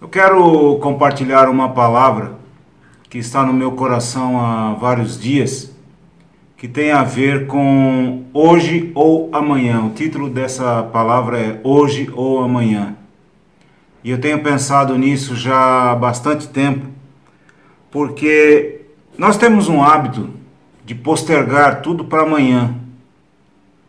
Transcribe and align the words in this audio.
Eu 0.00 0.08
quero 0.08 0.76
compartilhar 0.80 1.48
uma 1.48 1.68
palavra 1.70 2.36
que 3.08 3.16
está 3.16 3.44
no 3.44 3.52
meu 3.52 3.72
coração 3.72 4.40
há 4.40 4.74
vários 4.74 5.18
dias, 5.18 5.74
que 6.56 6.66
tem 6.66 6.90
a 6.90 7.04
ver 7.04 7.46
com 7.46 8.24
hoje 8.34 8.90
ou 8.94 9.30
amanhã. 9.32 9.84
O 9.84 9.90
título 9.90 10.28
dessa 10.28 10.82
palavra 10.82 11.38
é 11.38 11.60
Hoje 11.62 12.10
ou 12.12 12.42
Amanhã. 12.42 12.96
E 14.02 14.10
eu 14.10 14.20
tenho 14.20 14.42
pensado 14.42 14.98
nisso 14.98 15.36
já 15.36 15.92
há 15.92 15.94
bastante 15.94 16.48
tempo, 16.48 16.86
porque 17.90 18.82
nós 19.16 19.38
temos 19.38 19.68
um 19.68 19.82
hábito 19.82 20.28
de 20.84 20.94
postergar 20.94 21.82
tudo 21.82 22.04
para 22.04 22.22
amanhã. 22.22 22.74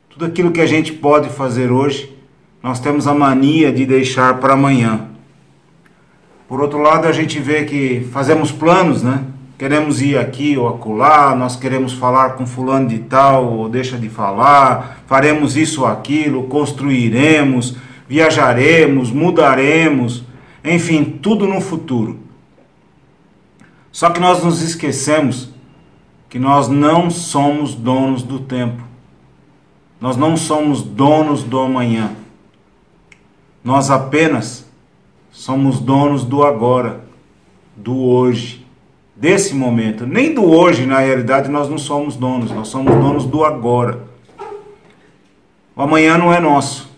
Tudo 0.10 0.26
aquilo 0.26 0.52
que 0.52 0.62
a 0.62 0.68
gente 0.68 0.94
pode 0.94 1.30
fazer 1.30 1.72
hoje, 1.72 2.16
nós 2.62 2.80
temos 2.80 3.08
a 3.08 3.14
mania 3.14 3.74
de 3.74 3.86
deixar 3.86 4.40
para 4.40 4.54
amanhã. 4.54 5.15
Por 6.48 6.62
outro 6.62 6.80
lado, 6.80 7.08
a 7.08 7.12
gente 7.12 7.40
vê 7.40 7.64
que 7.66 8.08
fazemos 8.12 8.52
planos, 8.52 9.02
né? 9.02 9.24
Queremos 9.58 10.02
ir 10.02 10.18
aqui 10.18 10.58
ou 10.58 10.68
acolá, 10.68 11.34
nós 11.34 11.56
queremos 11.56 11.94
falar 11.94 12.32
com 12.32 12.46
fulano 12.46 12.90
de 12.90 13.00
tal 13.00 13.52
ou 13.54 13.70
deixa 13.70 13.98
de 13.98 14.10
falar, 14.10 15.00
faremos 15.08 15.56
isso 15.56 15.82
ou 15.82 15.88
aquilo, 15.88 16.44
construiremos, 16.44 17.78
viajaremos, 18.08 19.12
mudaremos, 19.12 20.24
enfim, 20.64 21.04
tudo 21.22 21.48
no 21.48 21.62
futuro. 21.62 22.20
Só 23.92 24.10
que 24.10 24.20
nós 24.20 24.44
nos 24.44 24.62
esquecemos 24.62 25.50
que 26.30 26.38
nós 26.38 26.68
não 26.68 27.10
somos 27.10 27.74
donos 27.74 28.24
do 28.24 28.40
tempo. 28.40 28.84
Nós 30.02 30.18
não 30.18 30.36
somos 30.36 30.84
donos 30.84 31.44
do 31.44 31.58
amanhã. 31.60 32.12
Nós 33.64 33.90
apenas 33.90 34.65
somos 35.36 35.82
donos 35.82 36.24
do 36.24 36.44
agora, 36.44 37.02
do 37.76 37.98
hoje, 37.98 38.66
desse 39.14 39.54
momento. 39.54 40.08
Nem 40.08 40.34
do 40.34 40.46
hoje, 40.46 40.86
na 40.86 41.00
realidade, 41.00 41.50
nós 41.50 41.70
não 41.70 41.78
somos 41.78 42.16
donos, 42.16 42.52
nós 42.52 42.70
somos 42.70 42.96
donos 42.96 43.26
do 43.26 43.44
agora. 43.44 44.00
O 45.76 45.82
amanhã 45.82 46.18
não 46.18 46.34
é 46.34 46.40
nosso. 46.40 46.90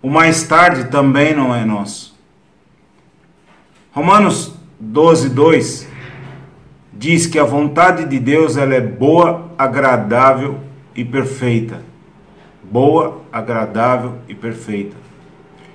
O 0.00 0.08
mais 0.08 0.44
tarde 0.44 0.84
também 0.84 1.34
não 1.34 1.52
é 1.52 1.64
nosso. 1.64 2.14
Romanos 3.92 4.54
12, 4.78 5.30
2 5.30 5.88
diz 6.92 7.26
que 7.26 7.40
a 7.40 7.44
vontade 7.44 8.04
de 8.04 8.20
Deus 8.20 8.56
ela 8.56 8.74
é 8.74 8.80
boa, 8.80 9.50
agradável 9.58 10.60
e 10.94 11.04
perfeita. 11.04 11.82
Boa, 12.62 13.20
agradável 13.32 14.14
e 14.28 14.34
perfeita. 14.34 15.03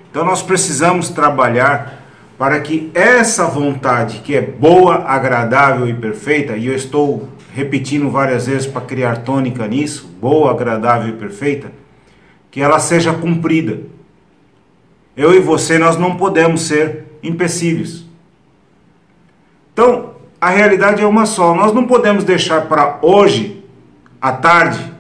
Então 0.10 0.26
nós 0.26 0.42
precisamos 0.42 1.10
trabalhar 1.10 2.00
para 2.38 2.60
que 2.62 2.90
essa 2.94 3.46
vontade 3.46 4.20
que 4.20 4.36
é 4.36 4.42
boa, 4.42 5.04
agradável 5.04 5.88
e 5.88 5.94
perfeita, 5.94 6.56
e 6.56 6.68
eu 6.68 6.76
estou 6.76 7.28
repetindo 7.54 8.10
várias 8.10 8.48
vezes 8.48 8.66
para 8.66 8.82
criar 8.82 9.18
tônica 9.18 9.68
nisso, 9.68 10.08
boa, 10.22 10.52
agradável 10.52 11.10
e 11.10 11.18
perfeita, 11.18 11.72
que 12.50 12.62
ela 12.62 12.80
seja 12.80 13.14
cumprida. 13.14 13.82
Eu 15.18 15.34
e 15.34 15.40
você 15.40 15.78
nós 15.78 15.98
não 15.98 16.16
podemos 16.16 16.62
ser 16.62 17.06
empecilhos. 17.22 18.06
Então, 19.74 20.14
a 20.40 20.50
realidade 20.50 21.02
é 21.02 21.06
uma 21.06 21.26
só. 21.26 21.54
Nós 21.54 21.74
não 21.74 21.86
podemos 21.86 22.24
deixar 22.24 22.68
para 22.68 23.00
hoje, 23.02 23.64
à 24.22 24.32
tarde, 24.32 24.94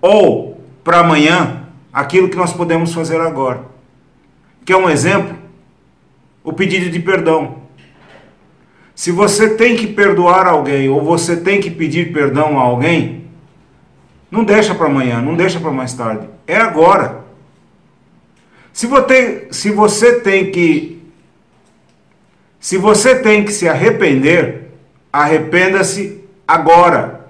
ou 0.00 0.60
para 0.82 0.98
amanhã, 0.98 1.66
aquilo 1.92 2.28
que 2.28 2.36
nós 2.36 2.52
podemos 2.52 2.92
fazer 2.92 3.20
agora. 3.20 3.70
Quer 4.70 4.76
um 4.76 4.88
exemplo? 4.88 5.36
O 6.44 6.52
pedido 6.52 6.90
de 6.90 7.00
perdão. 7.00 7.56
Se 8.94 9.10
você 9.10 9.56
tem 9.56 9.74
que 9.74 9.88
perdoar 9.88 10.46
alguém 10.46 10.88
ou 10.88 11.02
você 11.02 11.36
tem 11.36 11.60
que 11.60 11.68
pedir 11.68 12.12
perdão 12.12 12.56
a 12.56 12.62
alguém, 12.62 13.24
não 14.30 14.44
deixa 14.44 14.72
para 14.72 14.86
amanhã, 14.86 15.20
não 15.20 15.34
deixa 15.34 15.58
para 15.58 15.72
mais 15.72 15.92
tarde. 15.94 16.28
É 16.46 16.56
agora. 16.56 17.24
Se 18.72 18.86
você, 18.86 19.48
se 19.50 19.72
você 19.72 20.20
tem 20.20 20.52
que 20.52 21.02
se 22.60 22.78
você 22.78 23.16
tem 23.16 23.44
que 23.44 23.52
se 23.52 23.68
arrepender, 23.68 24.70
arrependa-se 25.12 26.22
agora. 26.46 27.26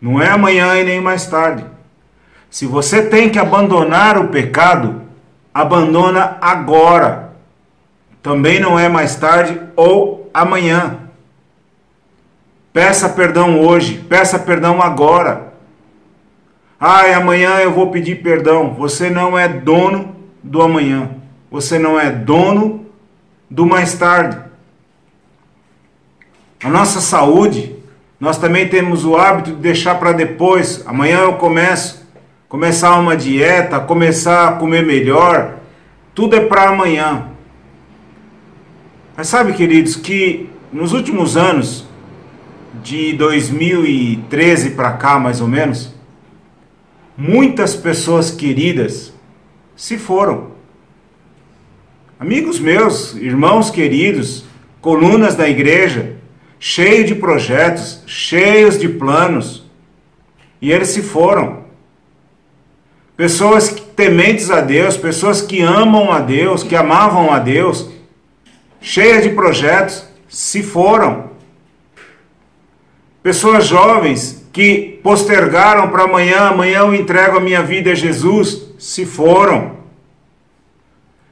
Não 0.00 0.22
é 0.22 0.28
amanhã 0.28 0.76
e 0.76 0.84
nem 0.84 1.00
mais 1.00 1.26
tarde. 1.26 1.64
Se 2.48 2.64
você 2.64 3.02
tem 3.02 3.28
que 3.28 3.40
abandonar 3.40 4.16
o 4.16 4.28
pecado, 4.28 5.09
abandona 5.52 6.38
agora. 6.40 7.34
Também 8.22 8.60
não 8.60 8.78
é 8.78 8.88
mais 8.88 9.16
tarde 9.16 9.60
ou 9.76 10.30
amanhã. 10.32 10.98
Peça 12.72 13.08
perdão 13.08 13.60
hoje, 13.60 13.98
peça 14.08 14.38
perdão 14.38 14.80
agora. 14.80 15.52
Ai, 16.78 17.12
amanhã 17.12 17.58
eu 17.58 17.72
vou 17.72 17.90
pedir 17.90 18.22
perdão. 18.22 18.74
Você 18.74 19.10
não 19.10 19.38
é 19.38 19.48
dono 19.48 20.16
do 20.42 20.62
amanhã. 20.62 21.10
Você 21.50 21.78
não 21.78 21.98
é 21.98 22.10
dono 22.10 22.86
do 23.50 23.66
mais 23.66 23.94
tarde. 23.94 24.38
A 26.62 26.68
nossa 26.68 27.00
saúde, 27.00 27.76
nós 28.18 28.38
também 28.38 28.68
temos 28.68 29.04
o 29.04 29.16
hábito 29.16 29.50
de 29.50 29.56
deixar 29.56 29.96
para 29.96 30.12
depois. 30.12 30.86
Amanhã 30.86 31.20
eu 31.20 31.34
começo, 31.34 31.99
começar 32.50 32.98
uma 32.98 33.16
dieta, 33.16 33.78
começar 33.78 34.48
a 34.48 34.52
comer 34.54 34.84
melhor. 34.84 35.60
Tudo 36.12 36.34
é 36.34 36.40
para 36.40 36.70
amanhã. 36.70 37.28
Mas 39.16 39.28
sabe, 39.28 39.52
queridos, 39.52 39.94
que 39.94 40.50
nos 40.72 40.92
últimos 40.92 41.36
anos, 41.36 41.88
de 42.82 43.12
2013 43.12 44.70
para 44.70 44.92
cá, 44.94 45.16
mais 45.16 45.40
ou 45.40 45.46
menos, 45.46 45.94
muitas 47.16 47.76
pessoas 47.76 48.32
queridas 48.32 49.14
se 49.76 49.96
foram. 49.96 50.50
Amigos 52.18 52.58
meus, 52.58 53.14
irmãos 53.14 53.70
queridos, 53.70 54.44
colunas 54.80 55.36
da 55.36 55.48
igreja, 55.48 56.16
cheio 56.58 57.04
de 57.04 57.14
projetos, 57.14 58.02
cheios 58.08 58.76
de 58.76 58.88
planos, 58.88 59.70
e 60.60 60.72
eles 60.72 60.88
se 60.88 61.00
foram. 61.00 61.59
Pessoas 63.20 63.68
tementes 63.94 64.50
a 64.50 64.62
Deus, 64.62 64.96
pessoas 64.96 65.42
que 65.42 65.60
amam 65.60 66.10
a 66.10 66.20
Deus, 66.20 66.62
que 66.62 66.74
amavam 66.74 67.30
a 67.30 67.38
Deus, 67.38 67.90
cheias 68.80 69.22
de 69.22 69.28
projetos, 69.28 70.06
se 70.26 70.62
foram. 70.62 71.28
Pessoas 73.22 73.66
jovens 73.66 74.48
que 74.50 74.98
postergaram 75.02 75.90
para 75.90 76.04
amanhã, 76.04 76.48
amanhã 76.48 76.78
eu 76.78 76.94
entrego 76.94 77.36
a 77.36 77.40
minha 77.40 77.62
vida 77.62 77.90
a 77.90 77.94
Jesus, 77.94 78.72
se 78.78 79.04
foram. 79.04 79.76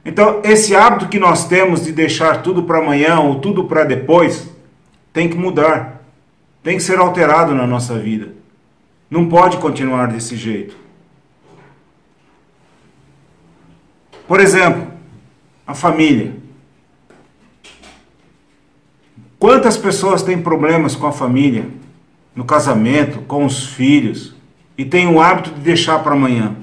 Então, 0.05 0.41
esse 0.43 0.75
hábito 0.75 1.09
que 1.09 1.17
nós 1.17 1.47
temos 1.47 1.85
de 1.85 1.91
deixar 1.91 2.43
tudo 2.43 2.61
para 2.61 2.77
amanhã 2.77 3.19
ou 3.19 3.39
tudo 3.39 3.63
para 3.63 3.83
depois, 3.83 4.47
tem 5.11 5.27
que 5.27 5.35
mudar, 5.35 6.03
tem 6.61 6.77
que 6.77 6.83
ser 6.83 6.99
alterado 6.99 7.55
na 7.55 7.65
nossa 7.65 7.97
vida. 7.97 8.31
Não 9.09 9.27
pode 9.27 9.57
continuar 9.57 10.05
desse 10.05 10.35
jeito. 10.35 10.88
Por 14.29 14.39
exemplo, 14.39 14.87
a 15.65 15.73
família. 15.73 16.35
Quantas 19.39 19.75
pessoas 19.75 20.21
têm 20.21 20.39
problemas 20.39 20.95
com 20.95 21.07
a 21.07 21.11
família, 21.11 21.65
no 22.35 22.45
casamento, 22.45 23.21
com 23.21 23.43
os 23.43 23.65
filhos, 23.65 24.35
e 24.77 24.85
têm 24.85 25.07
o 25.07 25.19
hábito 25.19 25.49
de 25.49 25.61
deixar 25.61 26.03
para 26.03 26.13
amanhã? 26.13 26.55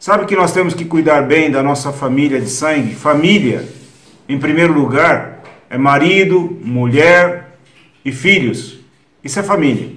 Sabe 0.00 0.26
que 0.26 0.34
nós 0.34 0.52
temos 0.52 0.74
que 0.74 0.84
cuidar 0.84 1.22
bem 1.22 1.48
da 1.48 1.62
nossa 1.62 1.92
família 1.92 2.40
de 2.40 2.50
sangue? 2.50 2.96
Família, 2.96 3.68
em 4.28 4.40
primeiro 4.40 4.72
lugar, 4.72 5.44
é 5.70 5.78
marido, 5.78 6.58
mulher 6.60 7.56
e 8.04 8.10
filhos. 8.10 8.80
Isso 9.22 9.38
é 9.38 9.44
família. 9.44 9.92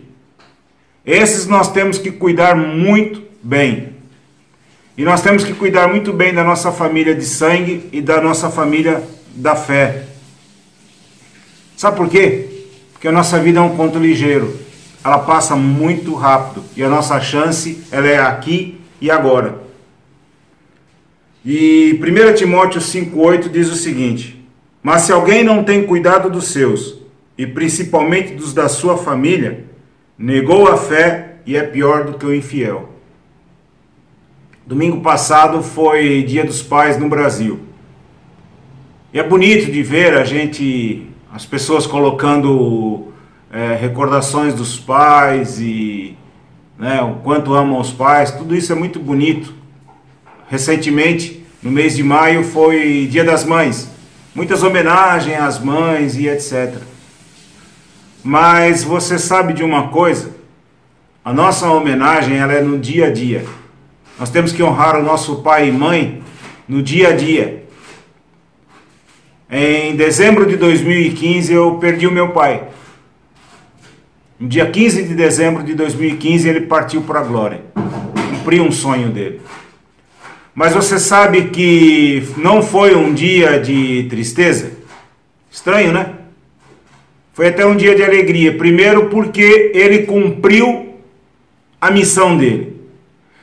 Esses 1.04 1.48
nós 1.48 1.72
temos 1.72 1.98
que 1.98 2.12
cuidar 2.12 2.56
muito 2.56 3.24
bem. 3.42 3.89
E 5.00 5.04
nós 5.06 5.22
temos 5.22 5.46
que 5.46 5.54
cuidar 5.54 5.88
muito 5.88 6.12
bem 6.12 6.34
da 6.34 6.44
nossa 6.44 6.74
família 6.74 7.16
de 7.16 7.24
sangue 7.24 7.88
e 7.90 8.02
da 8.02 8.20
nossa 8.20 8.50
família 8.50 9.02
da 9.34 9.56
fé. 9.56 10.04
Sabe 11.78 11.96
por 11.96 12.10
quê? 12.10 12.66
Porque 12.92 13.08
a 13.08 13.12
nossa 13.14 13.40
vida 13.40 13.60
é 13.60 13.62
um 13.62 13.78
conto 13.78 13.98
ligeiro. 13.98 14.60
Ela 15.02 15.20
passa 15.20 15.56
muito 15.56 16.14
rápido 16.16 16.66
e 16.76 16.84
a 16.84 16.90
nossa 16.90 17.18
chance 17.22 17.82
ela 17.94 18.10
é 18.10 18.20
aqui 18.20 18.82
e 19.00 19.10
agora. 19.10 19.60
E 21.46 21.98
1 21.98 22.34
Timóteo 22.34 22.82
5,8 22.82 23.48
diz 23.48 23.72
o 23.72 23.78
seguinte: 23.78 24.46
mas 24.84 25.04
se 25.04 25.14
alguém 25.14 25.46
não 25.46 25.64
tem 25.64 25.88
cuidado 25.88 26.30
dos 26.30 26.50
seus, 26.50 27.00
e 27.38 27.48
principalmente 27.48 28.36
dos 28.36 28.54
da 28.54 28.68
sua 28.68 28.98
família, 28.98 29.64
negou 30.18 30.68
a 30.68 30.76
fé 30.76 31.36
e 31.46 31.56
é 31.56 31.64
pior 31.64 32.04
do 32.04 32.18
que 32.18 32.26
o 32.26 32.36
infiel. 32.36 32.99
Domingo 34.70 35.02
passado 35.02 35.64
foi 35.64 36.22
Dia 36.22 36.46
dos 36.46 36.62
Pais 36.62 36.96
no 36.96 37.10
Brasil. 37.10 37.60
E 39.12 39.18
é 39.18 39.24
bonito 39.24 39.72
de 39.72 39.82
ver 39.82 40.14
a 40.14 40.24
gente, 40.24 41.08
as 41.34 41.44
pessoas 41.44 41.88
colocando 41.88 43.08
é, 43.52 43.74
recordações 43.74 44.54
dos 44.54 44.78
pais 44.78 45.60
e 45.60 46.16
né, 46.78 47.02
o 47.02 47.16
quanto 47.24 47.56
amam 47.56 47.80
os 47.80 47.92
pais, 47.92 48.30
tudo 48.30 48.56
isso 48.56 48.72
é 48.72 48.76
muito 48.76 49.00
bonito. 49.00 49.56
Recentemente, 50.48 51.44
no 51.64 51.72
mês 51.72 51.96
de 51.96 52.04
maio, 52.04 52.44
foi 52.44 53.08
Dia 53.10 53.24
das 53.24 53.44
Mães, 53.44 53.90
muitas 54.36 54.62
homenagens 54.62 55.42
às 55.42 55.58
mães 55.58 56.16
e 56.16 56.28
etc. 56.28 56.76
Mas 58.24 58.84
você 58.84 59.18
sabe 59.18 59.52
de 59.54 59.64
uma 59.64 59.88
coisa? 59.88 60.30
A 61.26 61.34
nossa 61.34 61.68
homenagem 61.72 62.38
ela 62.38 62.54
é 62.54 62.62
no 62.62 62.78
dia 62.78 63.08
a 63.08 63.12
dia. 63.12 63.44
Nós 64.20 64.30
temos 64.30 64.52
que 64.52 64.62
honrar 64.62 65.00
o 65.00 65.04
nosso 65.04 65.38
pai 65.38 65.70
e 65.70 65.72
mãe 65.72 66.22
no 66.68 66.84
dia 66.84 67.10
a 67.10 67.16
dia. 67.16 67.64
Em 69.50 69.96
dezembro 69.96 70.46
de 70.46 70.58
2015 70.58 71.54
eu 71.54 71.76
perdi 71.76 72.06
o 72.06 72.12
meu 72.12 72.30
pai. 72.30 72.68
No 74.38 74.50
dia 74.50 74.70
15 74.70 75.04
de 75.04 75.16
dezembro 75.16 75.64
de 75.64 75.74
2015 75.74 76.50
ele 76.50 76.62
partiu 76.62 77.02
para 77.04 77.22
a 77.22 77.24
glória. 77.24 77.62
Cumpriu 78.30 78.64
um 78.64 78.72
sonho 78.74 79.10
dele. 79.10 79.40
Mas 80.54 80.74
você 80.74 81.00
sabe 81.00 81.46
que 81.46 82.28
não 82.36 82.62
foi 82.62 82.96
um 82.96 83.14
dia 83.14 83.58
de 83.58 84.06
tristeza? 84.10 84.74
Estranho, 85.50 85.94
né? 85.94 86.16
Foi 87.32 87.48
até 87.48 87.66
um 87.66 87.76
dia 87.76 87.96
de 87.96 88.04
alegria. 88.04 88.58
Primeiro, 88.58 89.08
porque 89.08 89.72
ele 89.74 90.00
cumpriu 90.00 90.96
a 91.80 91.90
missão 91.90 92.38
dele. 92.38 92.79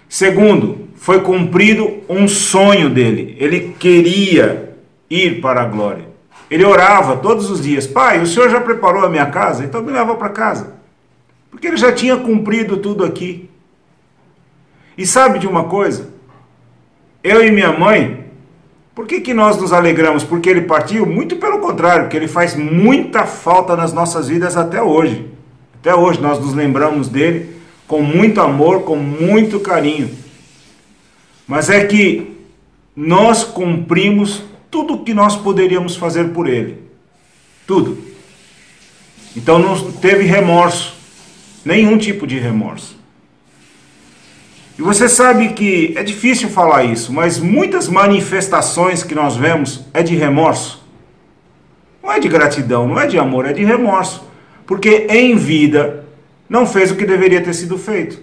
Segundo, 0.09 0.89
foi 0.97 1.21
cumprido 1.21 2.03
um 2.09 2.27
sonho 2.27 2.91
dele. 2.91 3.37
Ele 3.39 3.75
queria 3.79 4.77
ir 5.11 5.41
para 5.41 5.63
a 5.63 5.67
glória. 5.67 6.07
Ele 6.51 6.65
orava 6.65 7.17
todos 7.17 7.51
os 7.51 7.63
dias: 7.63 7.87
Pai, 7.87 8.21
o 8.21 8.27
senhor 8.27 8.49
já 8.49 8.61
preparou 8.61 9.05
a 9.05 9.09
minha 9.09 9.27
casa? 9.27 9.65
Então 9.65 9.83
me 9.83 9.93
leva 9.93 10.15
para 10.15 10.29
casa. 10.29 10.75
Porque 11.51 11.67
ele 11.67 11.77
já 11.77 11.93
tinha 11.93 12.17
cumprido 12.17 12.77
tudo 12.77 13.05
aqui. 13.05 13.49
E 14.97 15.07
sabe 15.07 15.39
de 15.39 15.47
uma 15.47 15.65
coisa? 15.65 16.11
Eu 17.23 17.45
e 17.45 17.51
minha 17.51 17.73
mãe, 17.73 18.27
por 18.95 19.07
que, 19.07 19.21
que 19.21 19.35
nós 19.35 19.61
nos 19.61 19.73
alegramos? 19.73 20.25
Porque 20.25 20.49
ele 20.49 20.63
partiu? 20.63 21.05
Muito 21.05 21.37
pelo 21.37 21.59
contrário, 21.59 22.05
porque 22.05 22.17
ele 22.17 22.29
faz 22.29 22.55
muita 22.55 23.27
falta 23.27 23.77
nas 23.77 23.93
nossas 23.93 24.29
vidas 24.29 24.57
até 24.57 24.83
hoje. 24.83 25.29
Até 25.81 25.95
hoje 25.95 26.21
nós 26.21 26.39
nos 26.39 26.55
lembramos 26.55 27.09
dele 27.09 27.56
com 27.87 28.03
muito 28.03 28.41
amor, 28.41 28.83
com 28.83 28.97
muito 28.97 29.61
carinho. 29.61 30.11
Mas 31.47 31.71
é 31.71 31.85
que 31.85 32.37
nós 32.95 33.45
cumprimos 33.45 34.43
tudo 34.71 34.95
o 34.95 35.05
que 35.05 35.15
nós 35.15 35.37
poderíamos 35.37 35.97
fazer 35.97 36.31
por 36.31 36.49
ele. 36.49 36.83
Tudo. 37.67 37.99
Então 39.37 39.59
não 39.59 39.93
teve 39.93 40.25
remorso 40.25 40.97
nenhum 41.65 41.99
tipo 41.99 42.27
de 42.27 42.39
remorso. 42.39 42.97
E 44.79 44.83
você 44.83 45.09
sabe 45.09 45.51
que 45.51 45.95
é 45.97 46.03
difícil 46.03 46.49
falar 46.49 46.85
isso, 46.85 47.13
mas 47.13 47.39
muitas 47.39 47.89
manifestações 47.89 49.03
que 49.03 49.15
nós 49.15 49.37
vemos 49.37 49.85
é 49.93 50.03
de 50.03 50.15
remorso. 50.15 50.85
Não 52.03 52.13
é 52.13 52.21
de 52.21 52.29
gratidão, 52.29 52.87
não 52.87 53.01
é 53.01 53.07
de 53.07 53.19
amor, 53.19 53.47
é 53.47 53.53
de 53.53 53.65
remorso. 53.65 54.25
Porque 54.67 55.07
em 55.09 55.35
vida 55.35 56.06
não 56.49 56.67
fez 56.67 56.91
o 56.91 56.97
que 56.97 57.05
deveria 57.05 57.43
ter 57.43 57.55
sido 57.55 57.79
feito. 57.79 58.23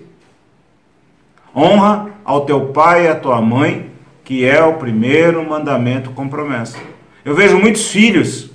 Honra 1.56 2.10
ao 2.24 2.46
teu 2.46 2.68
pai 2.68 3.06
e 3.06 3.08
à 3.08 3.16
tua 3.16 3.42
mãe, 3.42 3.92
que 4.24 4.46
é 4.46 4.64
o 4.64 4.74
primeiro 4.74 5.48
mandamento 5.48 6.12
com 6.12 6.28
promessa. 6.28 6.78
Eu 7.24 7.36
vejo 7.36 7.58
muitos 7.58 7.90
filhos 7.90 8.50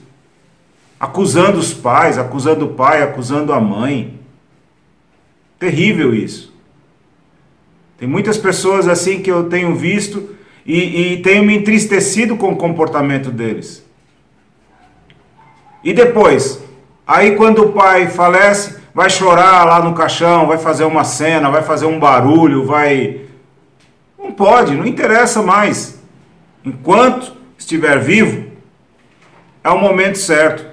acusando 0.98 1.58
os 1.58 1.72
pais, 1.72 2.18
acusando 2.18 2.66
o 2.66 2.74
pai, 2.74 3.02
acusando 3.02 3.52
a 3.52 3.60
mãe, 3.60 4.18
Terrível 5.58 6.14
isso. 6.14 6.54
Tem 7.98 8.08
muitas 8.08 8.38
pessoas 8.38 8.86
assim 8.86 9.20
que 9.20 9.30
eu 9.30 9.48
tenho 9.48 9.74
visto 9.74 10.36
e, 10.64 11.14
e 11.14 11.22
tenho 11.22 11.42
me 11.42 11.56
entristecido 11.56 12.36
com 12.36 12.52
o 12.52 12.56
comportamento 12.56 13.30
deles. 13.30 13.84
E 15.82 15.92
depois, 15.92 16.62
aí 17.04 17.34
quando 17.34 17.64
o 17.64 17.72
pai 17.72 18.08
falece, 18.08 18.77
vai 18.94 19.10
chorar 19.10 19.64
lá 19.64 19.82
no 19.82 19.94
caixão, 19.94 20.46
vai 20.46 20.58
fazer 20.58 20.84
uma 20.84 21.04
cena, 21.04 21.50
vai 21.50 21.62
fazer 21.62 21.86
um 21.86 21.98
barulho, 21.98 22.64
vai. 22.64 23.20
Não 24.18 24.32
pode, 24.32 24.74
não 24.74 24.86
interessa 24.86 25.42
mais. 25.42 26.02
Enquanto 26.64 27.32
estiver 27.56 27.98
vivo, 27.98 28.50
é 29.62 29.70
o 29.70 29.78
momento 29.78 30.18
certo. 30.18 30.66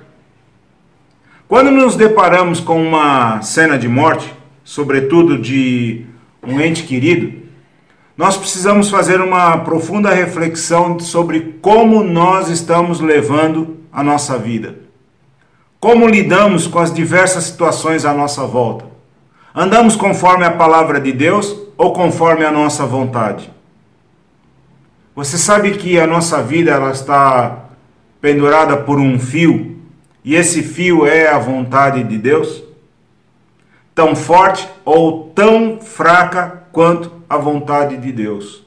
Quando 1.47 1.69
nos 1.69 1.95
deparamos 1.95 2.59
com 2.59 2.81
uma 2.81 3.41
cena 3.41 3.77
de 3.77 3.87
morte, 3.87 4.33
sobretudo 4.63 5.37
de 5.37 6.05
um 6.41 6.59
ente 6.59 6.83
querido, 6.83 7.45
nós 8.17 8.37
precisamos 8.37 8.89
fazer 8.89 9.19
uma 9.19 9.57
profunda 9.59 10.09
reflexão 10.09 10.99
sobre 10.99 11.57
como 11.61 12.03
nós 12.03 12.49
estamos 12.49 12.99
levando 12.99 13.77
a 13.91 14.01
nossa 14.01 14.37
vida. 14.37 14.84
Como 15.85 16.07
lidamos 16.07 16.65
com 16.65 16.79
as 16.79 16.91
diversas 16.91 17.43
situações 17.43 18.05
à 18.05 18.11
nossa 18.11 18.43
volta? 18.43 18.85
Andamos 19.53 19.95
conforme 19.95 20.43
a 20.43 20.49
palavra 20.49 20.99
de 20.99 21.11
Deus 21.11 21.55
ou 21.77 21.93
conforme 21.93 22.43
a 22.43 22.51
nossa 22.51 22.87
vontade? 22.87 23.51
Você 25.15 25.37
sabe 25.37 25.73
que 25.73 25.99
a 25.99 26.07
nossa 26.07 26.41
vida 26.41 26.71
ela 26.71 26.89
está 26.89 27.65
pendurada 28.19 28.77
por 28.77 28.97
um 28.97 29.19
fio 29.19 29.77
e 30.23 30.33
esse 30.33 30.63
fio 30.63 31.05
é 31.05 31.27
a 31.27 31.37
vontade 31.37 32.03
de 32.03 32.17
Deus? 32.17 32.63
tão 33.93 34.15
forte 34.15 34.67
ou 34.83 35.29
tão 35.35 35.79
fraca 35.79 36.63
quanto 36.71 37.11
a 37.29 37.37
vontade 37.37 37.95
de 37.97 38.11
Deus. 38.11 38.65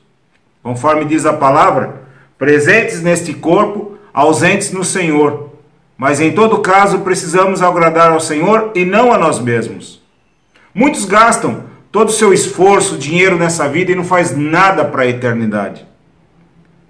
Conforme 0.62 1.04
diz 1.04 1.26
a 1.26 1.32
palavra, 1.32 2.00
presentes 2.38 3.02
neste 3.02 3.34
corpo, 3.34 3.98
ausentes 4.14 4.70
no 4.70 4.84
Senhor. 4.84 5.47
Mas 5.98 6.20
em 6.20 6.32
todo 6.32 6.60
caso 6.60 7.00
precisamos 7.00 7.60
agradar 7.60 8.12
ao 8.12 8.20
Senhor 8.20 8.70
e 8.76 8.84
não 8.84 9.12
a 9.12 9.18
nós 9.18 9.40
mesmos. 9.40 10.00
Muitos 10.72 11.04
gastam 11.04 11.64
todo 11.90 12.10
o 12.10 12.12
seu 12.12 12.32
esforço, 12.32 12.96
dinheiro 12.96 13.36
nessa 13.36 13.68
vida 13.68 13.90
e 13.90 13.96
não 13.96 14.04
faz 14.04 14.36
nada 14.36 14.84
para 14.84 15.02
a 15.02 15.08
eternidade. 15.08 15.84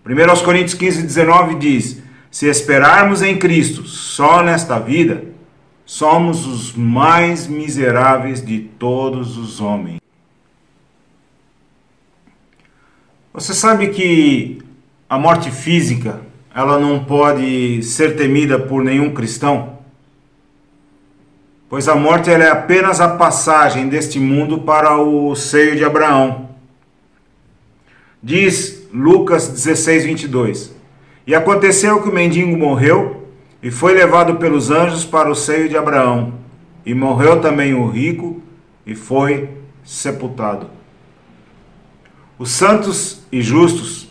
1 0.04 0.44
Coríntios 0.44 0.74
15, 0.74 1.02
19 1.04 1.54
diz: 1.54 2.02
Se 2.30 2.46
esperarmos 2.46 3.22
em 3.22 3.38
Cristo 3.38 3.84
só 3.84 4.42
nesta 4.42 4.78
vida, 4.78 5.24
somos 5.86 6.46
os 6.46 6.74
mais 6.74 7.46
miseráveis 7.46 8.44
de 8.44 8.58
todos 8.58 9.38
os 9.38 9.58
homens. 9.58 9.98
Você 13.32 13.54
sabe 13.54 13.88
que 13.88 14.60
a 15.08 15.18
morte 15.18 15.50
física, 15.50 16.20
ela 16.58 16.76
não 16.76 17.04
pode 17.04 17.84
ser 17.84 18.16
temida 18.16 18.58
por 18.58 18.82
nenhum 18.82 19.14
cristão? 19.14 19.78
Pois 21.68 21.86
a 21.86 21.94
morte 21.94 22.30
é 22.30 22.50
apenas 22.50 23.00
a 23.00 23.10
passagem 23.10 23.88
deste 23.88 24.18
mundo 24.18 24.62
para 24.62 25.00
o 25.00 25.36
seio 25.36 25.76
de 25.76 25.84
Abraão. 25.84 26.48
Diz 28.20 28.88
Lucas 28.92 29.46
16, 29.46 30.04
22. 30.04 30.74
E 31.24 31.32
aconteceu 31.32 32.02
que 32.02 32.08
o 32.08 32.12
mendigo 32.12 32.56
morreu 32.56 33.28
e 33.62 33.70
foi 33.70 33.94
levado 33.94 34.34
pelos 34.34 34.68
anjos 34.68 35.04
para 35.04 35.30
o 35.30 35.36
seio 35.36 35.68
de 35.68 35.76
Abraão. 35.76 36.34
E 36.84 36.92
morreu 36.92 37.40
também 37.40 37.72
o 37.72 37.86
rico 37.86 38.42
e 38.84 38.96
foi 38.96 39.48
sepultado. 39.84 40.68
Os 42.36 42.50
santos 42.50 43.22
e 43.30 43.40
justos 43.42 44.08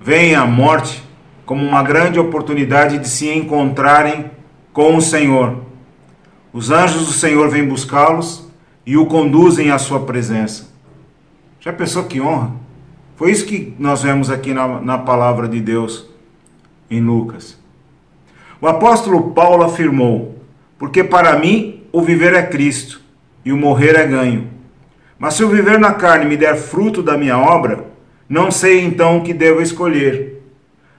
veem 0.00 0.34
a 0.34 0.46
morte 0.46 1.04
como 1.46 1.64
uma 1.64 1.82
grande 1.82 2.18
oportunidade 2.18 2.98
de 2.98 3.08
se 3.08 3.30
encontrarem 3.30 4.30
com 4.72 4.96
o 4.96 5.00
Senhor. 5.00 5.58
Os 6.52 6.70
anjos 6.70 7.06
do 7.06 7.12
Senhor 7.12 7.48
vêm 7.48 7.66
buscá-los 7.66 8.50
e 8.84 8.96
o 8.96 9.06
conduzem 9.06 9.70
à 9.70 9.78
sua 9.78 10.00
presença. 10.00 10.74
Já 11.60 11.72
pensou 11.72 12.04
que 12.04 12.20
honra? 12.20 12.50
Foi 13.14 13.30
isso 13.30 13.46
que 13.46 13.74
nós 13.78 14.02
vemos 14.02 14.28
aqui 14.28 14.52
na, 14.52 14.80
na 14.80 14.98
palavra 14.98 15.48
de 15.48 15.60
Deus 15.60 16.06
em 16.90 17.00
Lucas. 17.00 17.58
O 18.60 18.66
apóstolo 18.66 19.30
Paulo 19.30 19.64
afirmou: 19.64 20.36
Porque 20.78 21.04
para 21.04 21.38
mim 21.38 21.84
o 21.92 22.02
viver 22.02 22.34
é 22.34 22.42
Cristo 22.42 23.00
e 23.44 23.52
o 23.52 23.56
morrer 23.56 23.96
é 23.96 24.06
ganho. 24.06 24.48
Mas 25.18 25.34
se 25.34 25.44
o 25.44 25.48
viver 25.48 25.78
na 25.78 25.94
carne 25.94 26.26
me 26.26 26.36
der 26.36 26.56
fruto 26.56 27.02
da 27.02 27.16
minha 27.16 27.38
obra, 27.38 27.86
não 28.28 28.50
sei 28.50 28.84
então 28.84 29.18
o 29.18 29.22
que 29.22 29.32
devo 29.32 29.62
escolher. 29.62 30.35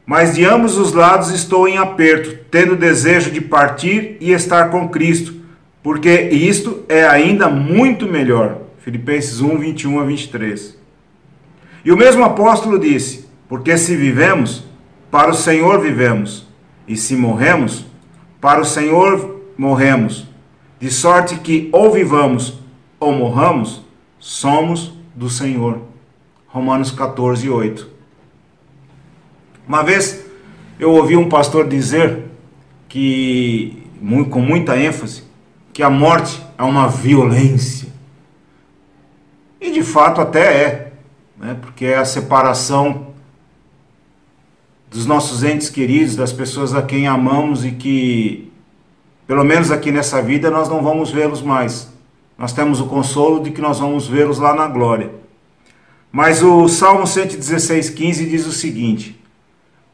Mas 0.07 0.35
de 0.35 0.45
ambos 0.45 0.77
os 0.77 0.93
lados 0.93 1.31
estou 1.31 1.67
em 1.67 1.77
aperto, 1.77 2.39
tendo 2.49 2.77
desejo 2.77 3.29
de 3.29 3.41
partir 3.41 4.15
e 4.21 4.31
estar 4.31 4.71
com 4.71 4.87
Cristo, 4.87 5.35
porque 5.83 6.29
isto 6.31 6.85
é 6.87 7.05
ainda 7.05 7.49
muito 7.49 8.07
melhor. 8.07 8.61
Filipenses 8.79 9.41
1, 9.41 9.57
21 9.57 9.99
a 9.99 10.05
23. 10.05 10.77
E 11.83 11.91
o 11.91 11.97
mesmo 11.97 12.23
apóstolo 12.23 12.79
disse: 12.79 13.27
Porque 13.49 13.77
se 13.77 13.97
vivemos, 13.97 14.63
para 15.11 15.29
o 15.29 15.33
Senhor 15.33 15.81
vivemos 15.81 16.47
E 16.87 16.95
se 16.95 17.15
morremos, 17.15 17.85
para 18.39 18.61
o 18.61 18.65
Senhor 18.65 19.41
morremos, 19.57 20.25
de 20.79 20.89
sorte 20.89 21.35
que 21.35 21.67
ou 21.73 21.91
vivamos 21.91 22.61
ou 22.97 23.11
morramos, 23.11 23.83
somos 24.19 24.93
do 25.13 25.29
Senhor. 25.29 25.81
Romanos 26.47 26.91
14, 26.91 27.49
8. 27.49 27.96
Uma 29.67 29.83
vez 29.83 30.25
eu 30.79 30.91
ouvi 30.91 31.17
um 31.17 31.27
pastor 31.27 31.67
dizer 31.67 32.23
que, 32.87 33.83
com 34.29 34.39
muita 34.39 34.77
ênfase, 34.77 35.23
que 35.73 35.83
a 35.83 35.89
morte 35.89 36.41
é 36.57 36.63
uma 36.63 36.87
violência. 36.87 37.89
E 39.59 39.71
de 39.71 39.83
fato 39.83 40.21
até 40.21 40.39
é, 40.39 40.93
né? 41.37 41.57
porque 41.61 41.85
é 41.85 41.97
a 41.97 42.05
separação 42.05 43.07
dos 44.89 45.05
nossos 45.05 45.43
entes 45.43 45.69
queridos, 45.69 46.15
das 46.15 46.31
pessoas 46.31 46.73
a 46.73 46.81
quem 46.81 47.07
amamos 47.07 47.65
e 47.65 47.71
que, 47.71 48.51
pelo 49.25 49.43
menos 49.43 49.69
aqui 49.69 49.91
nessa 49.91 50.21
vida, 50.21 50.49
nós 50.49 50.69
não 50.69 50.81
vamos 50.81 51.11
vê-los 51.11 51.41
mais. 51.41 51.91
Nós 52.37 52.53
temos 52.53 52.79
o 52.79 52.85
consolo 52.85 53.43
de 53.43 53.51
que 53.51 53.59
nós 53.59 53.79
vamos 53.79 54.07
vê-los 54.07 54.39
lá 54.39 54.53
na 54.53 54.67
glória. 54.67 55.11
Mas 56.09 56.41
o 56.41 56.69
Salmo 56.69 57.03
116,15 57.03 58.29
diz 58.29 58.45
o 58.45 58.51
seguinte: 58.51 59.16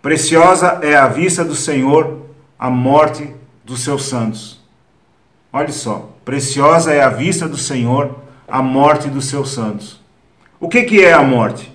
Preciosa 0.03 0.79
é 0.81 0.97
a 0.97 1.07
vista 1.07 1.45
do 1.45 1.55
Senhor 1.55 2.23
a 2.59 2.69
morte 2.69 3.33
dos 3.63 3.85
seus 3.85 4.03
santos. 4.03 4.59
Olha 5.51 5.71
só, 5.71 6.09
preciosa 6.25 6.91
é 6.91 7.01
a 7.01 7.07
vista 7.07 7.47
do 7.47 7.55
Senhor 7.55 8.13
a 8.45 8.61
morte 8.61 9.07
dos 9.07 9.27
seus 9.27 9.53
santos. 9.53 10.01
O 10.59 10.67
que, 10.67 10.83
que 10.83 11.01
é 11.01 11.13
a 11.13 11.23
morte? 11.23 11.73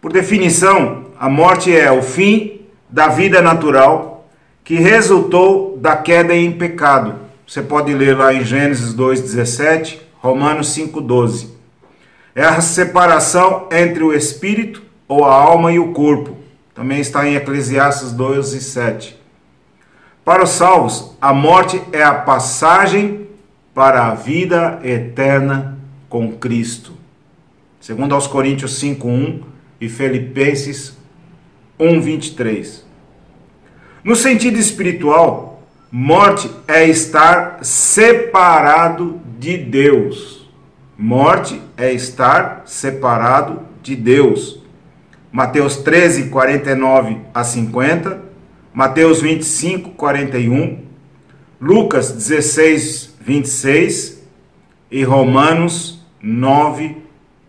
Por 0.00 0.10
definição, 0.10 1.04
a 1.20 1.28
morte 1.28 1.76
é 1.76 1.92
o 1.92 2.02
fim 2.02 2.62
da 2.88 3.08
vida 3.08 3.42
natural 3.42 4.26
que 4.64 4.76
resultou 4.76 5.76
da 5.76 5.94
queda 5.94 6.34
em 6.34 6.50
pecado. 6.50 7.16
Você 7.46 7.60
pode 7.60 7.92
ler 7.92 8.16
lá 8.16 8.32
em 8.32 8.42
Gênesis 8.42 8.94
2,17, 8.94 9.98
Romanos 10.16 10.74
5,12. 10.74 11.48
É 12.34 12.42
a 12.42 12.62
separação 12.62 13.68
entre 13.70 14.02
o 14.02 14.14
espírito 14.14 14.82
ou 15.06 15.26
a 15.26 15.34
alma 15.34 15.70
e 15.70 15.78
o 15.78 15.92
corpo. 15.92 16.40
Também 16.74 17.00
está 17.00 17.26
em 17.28 17.34
Eclesiastes 17.34 18.12
2,7. 18.12 19.14
Para 20.24 20.44
os 20.44 20.50
salvos, 20.50 21.16
a 21.20 21.34
morte 21.34 21.82
é 21.92 22.02
a 22.02 22.14
passagem 22.14 23.26
para 23.74 24.06
a 24.06 24.14
vida 24.14 24.80
eterna 24.84 25.78
com 26.08 26.32
Cristo. 26.32 26.92
Segundo 27.80 28.14
aos 28.14 28.26
Coríntios 28.26 28.78
5:1 28.78 29.42
e 29.80 29.88
Filipenses 29.88 30.96
1:23. 31.78 32.84
No 34.04 34.14
sentido 34.14 34.58
espiritual, 34.58 35.62
morte 35.90 36.50
é 36.68 36.86
estar 36.86 37.58
separado 37.62 39.20
de 39.38 39.58
Deus. 39.58 40.48
Morte 40.96 41.60
é 41.76 41.92
estar 41.92 42.62
separado 42.64 43.62
de 43.82 43.96
Deus. 43.96 44.61
Mateus 45.32 45.78
13, 45.78 46.28
49 46.28 47.22
a 47.32 47.42
50, 47.42 48.22
Mateus 48.74 49.22
25, 49.22 49.92
41, 49.92 50.84
Lucas 51.58 52.12
16, 52.12 53.16
26 53.18 54.22
e 54.90 55.02
Romanos 55.02 56.04
9, 56.22 56.98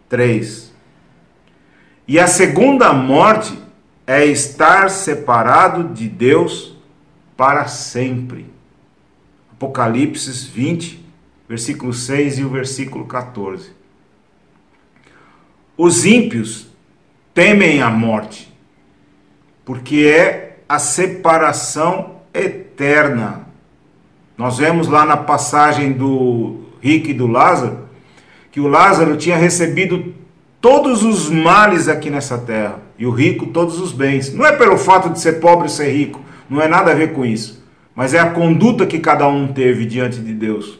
3. 0.07 0.73
E 2.07 2.17
a 2.17 2.25
segunda 2.25 2.93
morte 2.93 3.59
é 4.07 4.25
estar 4.25 4.89
separado 4.89 5.93
de 5.93 6.07
Deus 6.07 6.77
para 7.35 7.67
sempre. 7.67 8.45
Apocalipse 9.51 10.49
20, 10.49 11.05
versículo 11.49 11.93
6 11.93 12.39
e 12.39 12.45
o 12.45 12.49
versículo 12.49 13.05
14. 13.05 13.71
Os 15.77 16.05
ímpios 16.05 16.72
temem 17.33 17.81
a 17.81 17.89
morte, 17.89 18.53
porque 19.65 20.05
é 20.05 20.59
a 20.67 20.79
separação 20.79 22.17
eterna. 22.33 23.47
Nós 24.37 24.57
vemos 24.57 24.87
lá 24.87 25.05
na 25.05 25.17
passagem 25.17 25.91
do 25.91 26.61
rico 26.81 27.09
e 27.09 27.13
do 27.13 27.27
Lázaro 27.27 27.83
que 28.53 28.59
o 28.59 28.67
Lázaro 28.67 29.17
tinha 29.17 29.35
recebido 29.35 30.13
todos 30.61 31.03
os 31.03 31.27
males 31.27 31.87
aqui 31.87 32.11
nessa 32.11 32.37
terra 32.37 32.79
e 32.99 33.05
o 33.05 33.09
rico 33.09 33.47
todos 33.47 33.79
os 33.79 33.91
bens. 33.91 34.31
Não 34.31 34.45
é 34.45 34.51
pelo 34.51 34.77
fato 34.77 35.09
de 35.09 35.19
ser 35.19 35.39
pobre 35.39 35.63
ou 35.63 35.69
ser 35.69 35.91
rico, 35.91 36.21
não 36.47 36.61
é 36.61 36.67
nada 36.67 36.91
a 36.91 36.93
ver 36.93 37.13
com 37.13 37.25
isso, 37.25 37.65
mas 37.95 38.13
é 38.13 38.19
a 38.19 38.29
conduta 38.29 38.85
que 38.85 38.99
cada 38.99 39.27
um 39.27 39.47
teve 39.47 39.87
diante 39.87 40.19
de 40.19 40.33
Deus. 40.33 40.79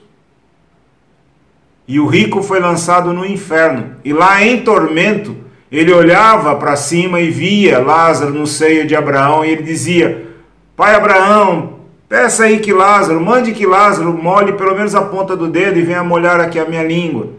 E 1.88 2.00
o 2.00 2.06
rico 2.06 2.44
foi 2.44 2.60
lançado 2.60 3.12
no 3.12 3.26
inferno, 3.26 3.96
e 4.06 4.14
lá 4.14 4.44
em 4.44 4.64
tormento, 4.64 5.36
ele 5.80 5.92
olhava 5.92 6.56
para 6.56 6.76
cima 6.76 7.20
e 7.20 7.32
via 7.32 7.80
Lázaro 7.80 8.32
no 8.32 8.46
seio 8.46 8.86
de 8.86 8.96
Abraão 8.96 9.44
e 9.44 9.50
ele 9.50 9.64
dizia: 9.64 10.28
Pai 10.76 10.94
Abraão, 10.94 11.80
peça 12.08 12.44
aí 12.44 12.60
que 12.60 12.72
Lázaro, 12.72 13.20
mande 13.20 13.54
que 13.54 13.66
Lázaro 13.66 14.14
molhe 14.14 14.54
pelo 14.54 14.76
menos 14.76 14.94
a 14.94 15.02
ponta 15.02 15.36
do 15.36 15.48
dedo 15.48 15.80
e 15.80 15.82
venha 15.82 16.04
molhar 16.04 16.40
aqui 16.40 16.60
a 16.60 16.66
minha 16.66 16.84
língua. 16.84 17.30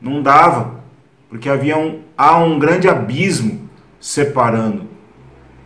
Não 0.00 0.22
dava, 0.22 0.76
porque 1.28 1.48
havia 1.48 1.76
um, 1.76 2.02
há 2.16 2.38
um 2.38 2.56
grande 2.56 2.88
abismo 2.88 3.68
separando. 3.98 4.84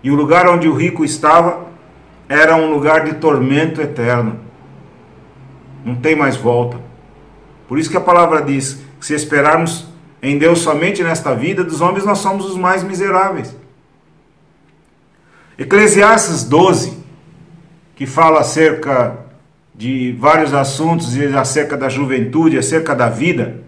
E 0.03 0.11
o 0.11 0.15
lugar 0.15 0.49
onde 0.49 0.67
o 0.67 0.75
rico 0.75 1.05
estava 1.05 1.67
era 2.31 2.57
um 2.57 2.73
lugar 2.73 3.05
de 3.05 3.17
tormento 3.17 3.79
eterno. 3.83 4.41
Não 5.85 5.97
tem 5.97 6.17
mais 6.17 6.35
volta. 6.35 6.79
Por 7.69 7.79
isso 7.79 7.91
que 7.91 7.97
a 7.99 8.01
palavra 8.01 8.41
diz 8.41 8.81
que 8.99 9.05
se 9.05 9.13
esperarmos 9.13 9.90
em 10.23 10.39
Deus 10.39 10.61
somente 10.61 11.03
nesta 11.03 11.35
vida, 11.35 11.65
dos 11.65 11.81
homens 11.81 12.05
nós 12.05 12.19
somos 12.19 12.45
os 12.45 12.57
mais 12.57 12.83
miseráveis. 12.83 13.57
Eclesiastes 15.59 16.45
12, 16.45 16.99
que 17.95 18.07
fala 18.07 18.41
acerca 18.41 19.19
de 19.75 20.13
vários 20.19 20.53
assuntos 20.53 21.15
acerca 21.37 21.77
da 21.77 21.89
juventude, 21.89 22.59
acerca 22.59 22.95
da 22.95 23.09
vida, 23.09 23.63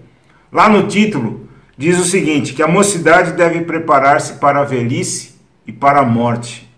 lá 0.51 0.69
no 0.69 0.87
título 0.87 1.49
diz 1.77 1.99
o 1.99 2.05
seguinte: 2.05 2.53
que 2.53 2.63
a 2.63 2.69
mocidade 2.69 3.33
deve 3.33 3.63
preparar-se 3.63 4.35
para 4.35 4.61
a 4.61 4.65
velhice 4.65 5.35
e 5.67 5.73
para 5.73 6.01
a 6.01 6.05
morte. 6.05 6.71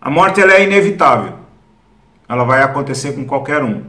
A 0.00 0.10
morte 0.10 0.40
ela 0.40 0.52
é 0.52 0.64
inevitável. 0.64 1.34
Ela 2.28 2.44
vai 2.44 2.62
acontecer 2.62 3.12
com 3.12 3.24
qualquer 3.24 3.62
um. 3.62 3.82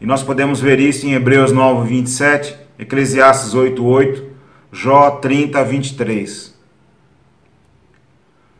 E 0.00 0.06
nós 0.06 0.22
podemos 0.22 0.60
ver 0.60 0.78
isso 0.78 1.06
em 1.06 1.14
Hebreus 1.14 1.52
9, 1.52 1.88
27, 1.88 2.56
Eclesiastes 2.80 3.52
8:8, 3.52 4.24
Jó 4.72 5.10
30, 5.10 5.62
23. 5.62 6.58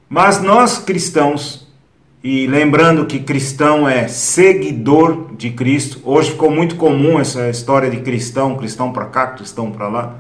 Mas 0.07 0.43
nós 0.43 0.77
cristãos, 0.77 1.67
e 2.23 2.47
lembrando 2.47 3.07
que 3.07 3.21
cristão 3.21 3.89
é 3.89 4.09
seguidor 4.09 5.33
de 5.39 5.49
Cristo, 5.51 6.03
hoje 6.05 6.33
ficou 6.33 6.51
muito 6.51 6.77
comum 6.77 7.19
essa 7.19 7.49
história 7.49 7.89
de 7.89 8.01
cristão, 8.01 8.57
cristão 8.57 8.93
para 8.93 9.07
cá, 9.07 9.29
cristão 9.29 9.71
para 9.71 9.89
lá, 9.89 10.17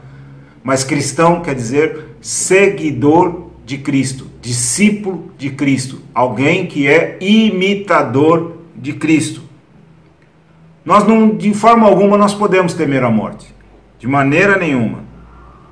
mas 0.65 0.83
cristão 0.83 1.43
quer 1.43 1.55
dizer 1.55 2.07
seguidor 2.23 3.51
de 3.67 3.77
Cristo, 3.77 4.27
discípulo 4.41 5.31
de 5.37 5.51
Cristo, 5.51 6.01
alguém 6.15 6.67
que 6.67 6.89
é 6.89 7.19
imitador 7.21 8.55
de 8.75 8.95
Cristo. 8.95 9.43
Nós 10.87 11.07
não, 11.07 11.37
de 11.37 11.53
forma 11.53 11.87
alguma, 11.87 12.17
nós 12.17 12.33
podemos 12.33 12.73
temer 12.73 13.05
a 13.05 13.11
morte. 13.11 13.50
De 14.01 14.09
maneira 14.09 14.57
nenhuma. 14.57 15.05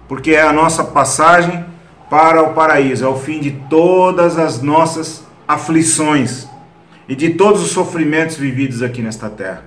Porque 0.07 0.33
é 0.33 0.43
a 0.43 0.53
nossa 0.53 0.85
passagem 0.85 1.65
para 2.09 2.43
o 2.43 2.53
paraíso, 2.53 3.05
é 3.05 3.09
o 3.09 3.17
fim 3.17 3.41
de 3.41 3.51
todas 3.69 4.39
as 4.39 4.63
nossas 4.63 5.25
aflições 5.47 6.47
e 7.09 7.17
de 7.17 7.31
todos 7.31 7.63
os 7.63 7.71
sofrimentos 7.71 8.37
vividos 8.37 8.83
aqui 8.83 9.03
nesta 9.03 9.29
terra. 9.31 9.65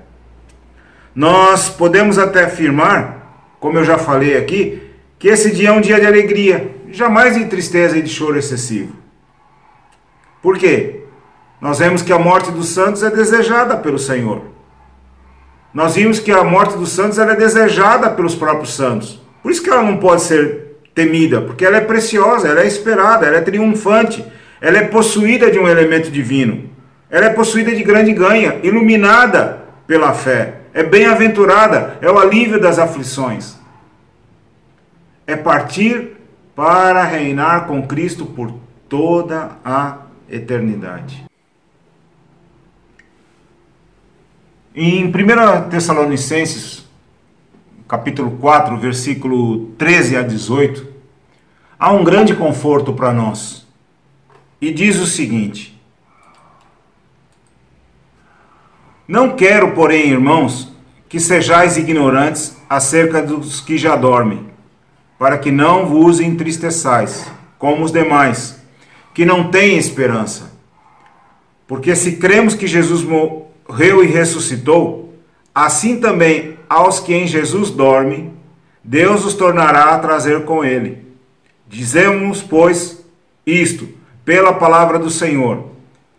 Nós 1.13 1.70
podemos 1.70 2.18
até 2.18 2.46
afirmar, 2.46 3.56
como 3.60 3.80
eu 3.80 3.84
já 3.84 3.98
falei 3.98 4.38
aqui, 4.38 4.82
que 5.18 5.27
esse 5.27 5.51
dia 5.51 5.70
é 5.70 5.72
um 5.72 5.82
dia 5.82 6.00
de 6.00 6.06
alegria, 6.06 6.72
jamais 6.91 7.36
de 7.36 7.46
tristeza 7.46 7.98
e 7.98 8.01
de 8.01 8.10
choro 8.10 8.38
excessivo. 8.38 8.96
Por 10.41 10.58
quê? 10.58 11.01
Nós 11.60 11.80
vemos 11.80 12.01
que 12.01 12.13
a 12.13 12.20
morte 12.20 12.51
dos 12.51 12.70
santos 12.70 13.03
é 13.03 13.10
desejada 13.10 13.75
pelo 13.77 14.00
Senhor. 14.00 14.50
Nós 15.73 15.95
vimos 15.95 16.19
que 16.19 16.31
a 16.31 16.43
morte 16.43 16.77
dos 16.77 16.91
santos 16.91 17.17
é 17.17 17.35
desejada 17.35 18.09
pelos 18.09 18.35
próprios 18.35 18.73
santos. 18.73 19.21
Por 19.41 19.51
isso 19.51 19.63
que 19.63 19.69
ela 19.69 19.83
não 19.83 19.97
pode 19.97 20.21
ser 20.21 20.77
temida, 20.93 21.41
porque 21.41 21.65
ela 21.65 21.77
é 21.77 21.81
preciosa, 21.81 22.49
ela 22.49 22.61
é 22.61 22.67
esperada, 22.67 23.25
ela 23.25 23.37
é 23.37 23.41
triunfante, 23.41 24.23
ela 24.59 24.77
é 24.77 24.83
possuída 24.83 25.49
de 25.49 25.57
um 25.57 25.67
elemento 25.67 26.11
divino. 26.11 26.69
Ela 27.09 27.27
é 27.27 27.29
possuída 27.29 27.73
de 27.73 27.83
grande 27.83 28.13
ganha, 28.13 28.59
iluminada 28.63 29.61
pela 29.87 30.13
fé. 30.13 30.55
É 30.73 30.83
bem-aventurada, 30.83 31.97
é 32.01 32.09
o 32.09 32.19
alívio 32.19 32.59
das 32.59 32.77
aflições. 32.77 33.57
É 35.25 35.35
partir 35.35 36.17
para 36.55 37.03
reinar 37.03 37.65
com 37.65 37.85
Cristo 37.87 38.25
por 38.25 38.53
toda 38.87 39.51
a 39.63 39.97
eternidade. 40.29 41.30
Em 44.73 45.07
1 45.07 45.69
Tessalonicenses, 45.69 46.85
capítulo 47.89 48.37
4, 48.37 48.77
versículo 48.77 49.65
13 49.77 50.15
a 50.15 50.21
18, 50.21 50.87
há 51.77 51.91
um 51.91 52.05
grande 52.05 52.33
conforto 52.33 52.93
para 52.93 53.11
nós. 53.11 53.67
E 54.61 54.71
diz 54.71 54.97
o 54.97 55.05
seguinte: 55.05 55.77
Não 59.05 59.35
quero, 59.35 59.73
porém, 59.73 60.09
irmãos, 60.09 60.71
que 61.09 61.19
sejais 61.19 61.75
ignorantes 61.75 62.55
acerca 62.69 63.21
dos 63.21 63.59
que 63.59 63.77
já 63.77 63.97
dormem, 63.97 64.47
para 65.19 65.37
que 65.37 65.51
não 65.51 65.85
vos 65.85 66.21
entristeçais, 66.21 67.29
como 67.59 67.83
os 67.83 67.91
demais, 67.91 68.63
que 69.13 69.25
não 69.25 69.51
têm 69.51 69.77
esperança. 69.77 70.49
Porque 71.67 71.93
se 71.93 72.15
cremos 72.15 72.55
que 72.55 72.67
Jesus 72.67 73.03
morreu 73.03 73.50
e 73.70 74.08
ressuscitou, 74.08 75.13
assim 75.53 76.00
também 76.00 76.58
aos 76.70 77.00
que 77.00 77.13
em 77.13 77.27
Jesus 77.27 77.70
dormem, 77.70 78.32
Deus 78.84 79.25
os 79.25 79.34
tornará 79.34 79.94
a 79.94 80.00
trazer 80.00 80.46
com 80.46 80.63
ele. 80.63 81.06
Dizemos, 81.68 82.41
pois, 82.41 83.03
isto, 83.46 83.88
pela 84.25 84.53
palavra 84.53 84.98
do 84.98 85.10
Senhor, 85.10 85.65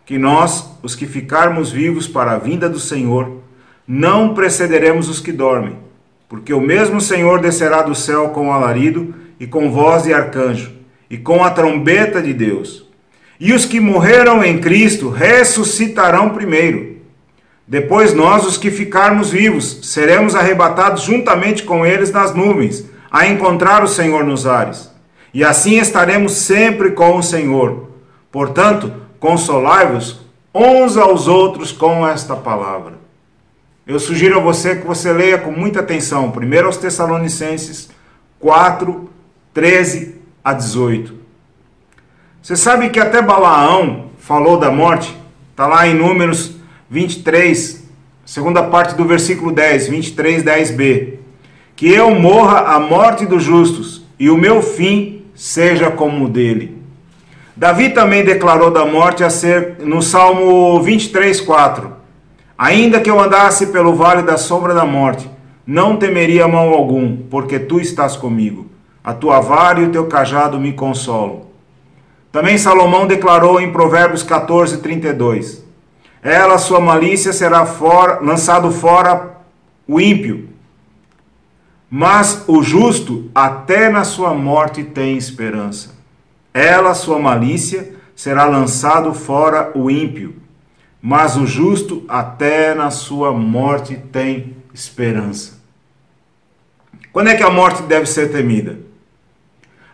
que 0.05 0.17
nós, 0.17 0.77
os 0.81 0.95
que 0.95 1.05
ficarmos 1.05 1.71
vivos 1.71 2.07
para 2.07 2.33
a 2.33 2.37
vinda 2.37 2.69
do 2.69 2.79
Senhor, 2.79 3.41
não 3.87 4.33
precederemos 4.33 5.09
os 5.09 5.19
que 5.19 5.31
dormem, 5.31 5.77
porque 6.29 6.53
o 6.53 6.61
mesmo 6.61 7.01
Senhor 7.01 7.39
descerá 7.39 7.81
do 7.81 7.93
céu 7.93 8.29
com 8.29 8.51
alarido 8.51 9.13
e 9.39 9.45
com 9.45 9.71
voz 9.71 10.03
de 10.03 10.13
arcanjo 10.13 10.71
e 11.09 11.17
com 11.17 11.43
a 11.43 11.51
trombeta 11.51 12.21
de 12.21 12.33
Deus. 12.33 12.87
E 13.39 13.53
os 13.53 13.65
que 13.65 13.79
morreram 13.79 14.43
em 14.43 14.59
Cristo 14.59 15.09
ressuscitarão 15.09 16.29
primeiro. 16.29 16.92
Depois 17.67 18.13
nós, 18.13 18.45
os 18.45 18.57
que 18.57 18.69
ficarmos 18.69 19.29
vivos, 19.31 19.79
seremos 19.83 20.35
arrebatados 20.35 21.03
juntamente 21.03 21.63
com 21.63 21.85
eles 21.85 22.11
nas 22.11 22.33
nuvens, 22.33 22.85
a 23.09 23.27
encontrar 23.27 23.83
o 23.83 23.87
Senhor 23.87 24.23
nos 24.23 24.45
ares. 24.45 24.91
E 25.33 25.43
assim 25.43 25.77
estaremos 25.79 26.33
sempre 26.33 26.91
com 26.91 27.17
o 27.17 27.23
Senhor. 27.23 27.89
Portanto, 28.31 28.91
consolai-vos 29.19 30.21
uns 30.53 30.97
aos 30.97 31.27
outros 31.27 31.71
com 31.71 32.07
esta 32.07 32.35
palavra. 32.35 32.93
Eu 33.87 33.99
sugiro 33.99 34.39
a 34.39 34.41
você 34.41 34.75
que 34.75 34.85
você 34.85 35.11
leia 35.11 35.37
com 35.37 35.51
muita 35.51 35.79
atenção, 35.79 36.31
primeiro 36.31 36.67
aos 36.67 36.77
Tessalonicenses 36.77 37.89
4, 38.39 39.09
13 39.53 40.15
a 40.43 40.53
18. 40.53 41.15
Você 42.41 42.55
sabe 42.55 42.89
que 42.89 42.99
até 42.99 43.21
Balaão 43.21 44.09
falou 44.17 44.57
da 44.57 44.69
morte? 44.69 45.17
Está 45.51 45.65
lá 45.65 45.87
em 45.87 45.93
Números 45.93 46.57
23, 46.93 47.89
segunda 48.23 48.61
parte 48.61 48.93
do 48.93 49.03
versículo 49.03 49.51
10, 49.51 49.87
23, 49.87 50.43
10b. 50.43 51.13
Que 51.75 51.91
eu 51.91 52.13
morra 52.13 52.75
a 52.75 52.79
morte 52.79 53.25
dos 53.25 53.41
justos 53.41 54.05
e 54.19 54.29
o 54.29 54.37
meu 54.37 54.61
fim 54.61 55.23
seja 55.33 55.89
como 55.89 56.25
o 56.25 56.29
dele. 56.29 56.77
Davi 57.57 57.89
também 57.89 58.23
declarou 58.23 58.69
da 58.69 58.85
morte 58.85 59.23
a 59.23 59.31
ser 59.31 59.77
no 59.79 60.03
Salmo 60.03 60.79
23, 60.83 61.41
4. 61.41 61.93
Ainda 62.55 63.01
que 63.01 63.09
eu 63.09 63.19
andasse 63.19 63.67
pelo 63.67 63.95
vale 63.95 64.21
da 64.21 64.37
sombra 64.37 64.75
da 64.75 64.85
morte, 64.85 65.27
não 65.65 65.97
temeria 65.97 66.47
mal 66.47 66.71
algum, 66.71 67.17
porque 67.17 67.57
tu 67.57 67.79
estás 67.79 68.15
comigo. 68.15 68.67
A 69.03 69.15
tua 69.15 69.39
vara 69.39 69.79
e 69.79 69.85
o 69.85 69.89
teu 69.91 70.05
cajado 70.05 70.59
me 70.59 70.73
consolam. 70.73 71.47
Também 72.31 72.55
Salomão 72.59 73.07
declarou 73.07 73.59
em 73.59 73.71
Provérbios 73.71 74.21
14, 74.21 74.77
32: 74.77 75.62
Ela, 76.23 76.57
sua 76.57 76.79
malícia, 76.79 77.33
será 77.33 77.65
fora, 77.65 78.19
lançado 78.21 78.71
fora 78.71 79.37
o 79.85 79.99
ímpio, 79.99 80.49
mas 81.89 82.45
o 82.47 82.63
justo, 82.63 83.29
até 83.35 83.89
na 83.89 84.05
sua 84.05 84.33
morte, 84.33 84.83
tem 84.83 85.17
esperança. 85.17 85.93
Ela, 86.53 86.93
sua 86.93 87.19
malícia, 87.19 87.93
será 88.15 88.45
lançado 88.45 89.13
fora 89.13 89.71
o 89.75 89.91
ímpio, 89.91 90.35
mas 91.01 91.35
o 91.35 91.45
justo 91.45 92.05
até 92.07 92.73
na 92.73 92.89
sua 92.89 93.33
morte 93.33 93.95
tem 93.95 94.55
esperança. 94.73 95.61
Quando 97.11 97.29
é 97.29 97.35
que 97.35 97.43
a 97.43 97.49
morte 97.49 97.83
deve 97.83 98.05
ser 98.05 98.31
temida? 98.31 98.79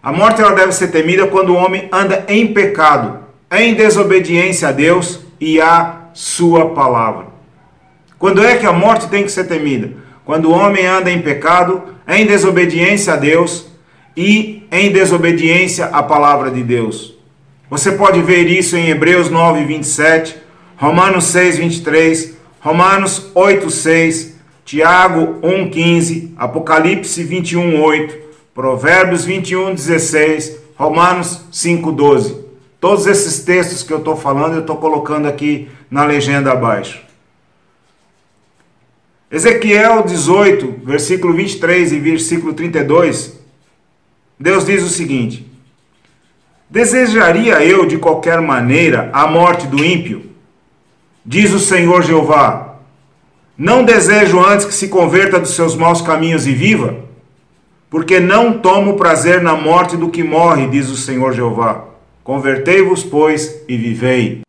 A 0.01 0.13
morte 0.13 0.41
ela 0.41 0.53
deve 0.53 0.71
ser 0.71 0.89
temida 0.89 1.27
quando 1.27 1.49
o 1.49 1.55
homem 1.55 1.89
anda 1.91 2.23
em 2.29 2.53
pecado, 2.53 3.19
em 3.51 3.73
desobediência 3.73 4.69
a 4.69 4.71
Deus 4.71 5.21
e 5.39 5.59
à 5.59 5.98
sua 6.13 6.69
palavra. 6.69 7.27
Quando 8.17 8.43
é 8.43 8.57
que 8.57 8.65
a 8.65 8.73
morte 8.73 9.07
tem 9.07 9.23
que 9.23 9.31
ser 9.31 9.45
temida? 9.45 9.93
Quando 10.25 10.49
o 10.49 10.51
homem 10.51 10.85
anda 10.85 11.09
em 11.09 11.21
pecado, 11.21 11.95
em 12.07 12.25
desobediência 12.25 13.13
a 13.13 13.15
Deus 13.15 13.67
e 14.15 14.67
em 14.71 14.91
desobediência 14.91 15.85
à 15.85 16.03
palavra 16.03 16.51
de 16.51 16.63
Deus. 16.63 17.17
Você 17.69 17.91
pode 17.91 18.21
ver 18.21 18.47
isso 18.47 18.75
em 18.75 18.89
Hebreus 18.89 19.29
9, 19.29 19.63
27, 19.63 20.35
Romanos 20.75 21.25
6, 21.25 21.57
23, 21.57 22.37
Romanos 22.59 23.31
8, 23.33 23.69
6, 23.69 24.39
Tiago 24.65 25.37
1, 25.41 25.69
15, 25.69 26.33
Apocalipse 26.37 27.23
21, 27.23 27.81
8, 27.81 28.17
Provérbios 28.53 29.23
21, 29.23 29.73
16, 29.73 30.57
Romanos 30.75 31.45
5, 31.51 31.91
12. 31.91 32.48
Todos 32.79 33.05
esses 33.07 33.43
textos 33.43 33.83
que 33.83 33.91
eu 33.91 33.97
estou 33.97 34.15
falando, 34.15 34.53
eu 34.53 34.61
estou 34.61 34.77
colocando 34.77 35.27
aqui 35.27 35.69
na 35.91 36.05
legenda 36.05 36.51
abaixo. 36.51 37.01
Ezequiel 39.29 40.03
18, 40.03 40.79
versículo 40.83 41.33
23 41.33 41.91
e 41.91 41.99
versículo 41.99 42.53
32, 42.53 43.37
Deus 44.39 44.65
diz 44.65 44.83
o 44.83 44.89
seguinte: 44.89 45.45
Desejaria 46.69 47.63
eu 47.63 47.85
de 47.85 47.97
qualquer 47.97 48.39
maneira 48.41 49.09
a 49.11 49.27
morte 49.27 49.67
do 49.67 49.83
ímpio? 49.83 50.31
Diz 51.25 51.51
o 51.51 51.59
Senhor 51.59 52.01
Jeová: 52.01 52.75
Não 53.57 53.83
desejo 53.83 54.39
antes 54.39 54.65
que 54.65 54.73
se 54.73 54.87
converta 54.87 55.39
dos 55.39 55.53
seus 55.53 55.75
maus 55.75 56.01
caminhos 56.01 56.47
e 56.47 56.53
viva? 56.53 56.97
Porque 57.89 58.19
não 58.19 58.59
tomo 58.59 58.95
prazer 58.95 59.41
na 59.41 59.55
morte 59.55 59.97
do 59.97 60.09
que 60.09 60.23
morre, 60.23 60.67
diz 60.67 60.89
o 60.89 60.95
Senhor 60.95 61.33
Jeová. 61.33 61.88
Convertei-vos, 62.29 63.03
pois, 63.03 63.63
e 63.67 63.75
vivei. 63.75 64.41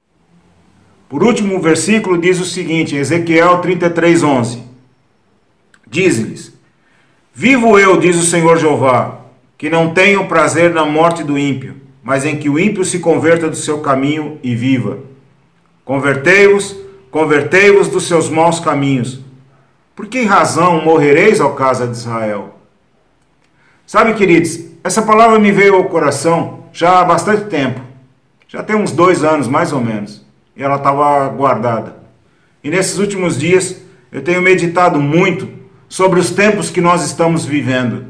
Por 1.09 1.25
último, 1.25 1.57
o 1.57 1.63
versículo 1.63 2.19
diz 2.19 2.39
o 2.39 2.45
seguinte, 2.45 2.95
Ezequiel 2.95 3.57
33, 3.63 4.23
11. 4.23 4.63
Diz-lhes: 5.89 6.53
Vivo 7.33 7.79
eu, 7.79 7.99
diz 7.99 8.17
o 8.17 8.27
Senhor 8.27 8.59
Jeová, 8.59 9.21
que 9.57 9.71
não 9.71 9.95
tenho 9.95 10.29
prazer 10.29 10.75
na 10.75 10.85
morte 10.85 11.25
do 11.25 11.39
ímpio, 11.39 11.77
mas 12.03 12.27
em 12.27 12.37
que 12.37 12.51
o 12.51 12.59
ímpio 12.59 12.85
se 12.85 12.99
converta 12.99 13.49
do 13.49 13.57
seu 13.57 13.79
caminho 13.79 14.39
e 14.43 14.55
viva. 14.55 14.99
Convertei-vos, 15.83 16.77
convertei-vos 17.11 17.89
dos 17.89 18.07
seus 18.07 18.29
maus 18.29 18.61
caminhos. 18.61 19.23
Por 19.97 20.07
que 20.07 20.21
razão 20.25 20.85
morrereis 20.85 21.41
ao 21.41 21.55
casa 21.55 21.87
de 21.87 21.97
Israel? 21.97 22.57
Sabe, 23.87 24.13
queridos, 24.13 24.67
essa 24.85 25.01
palavra 25.01 25.39
me 25.39 25.51
veio 25.51 25.77
ao 25.77 25.85
coração 25.85 26.60
já 26.73 27.01
há 27.01 27.05
bastante 27.05 27.45
tempo. 27.45 27.81
Já 28.49 28.63
tem 28.63 28.77
uns 28.77 28.93
dois 28.93 29.23
anos, 29.23 29.47
mais 29.47 29.73
ou 29.73 29.81
menos. 29.81 30.25
E 30.57 30.63
ela 30.63 30.77
estava 30.77 31.29
guardada. 31.29 31.97
E 32.63 32.71
nesses 32.71 32.99
últimos 32.99 33.39
dias 33.39 33.81
eu 34.13 34.23
tenho 34.23 34.43
meditado 34.43 35.01
muito 35.01 35.49
sobre 35.89 36.19
os 36.21 36.31
tempos 36.31 36.71
que 36.71 36.81
nós 36.81 37.05
estamos 37.05 37.45
vivendo. 37.45 38.07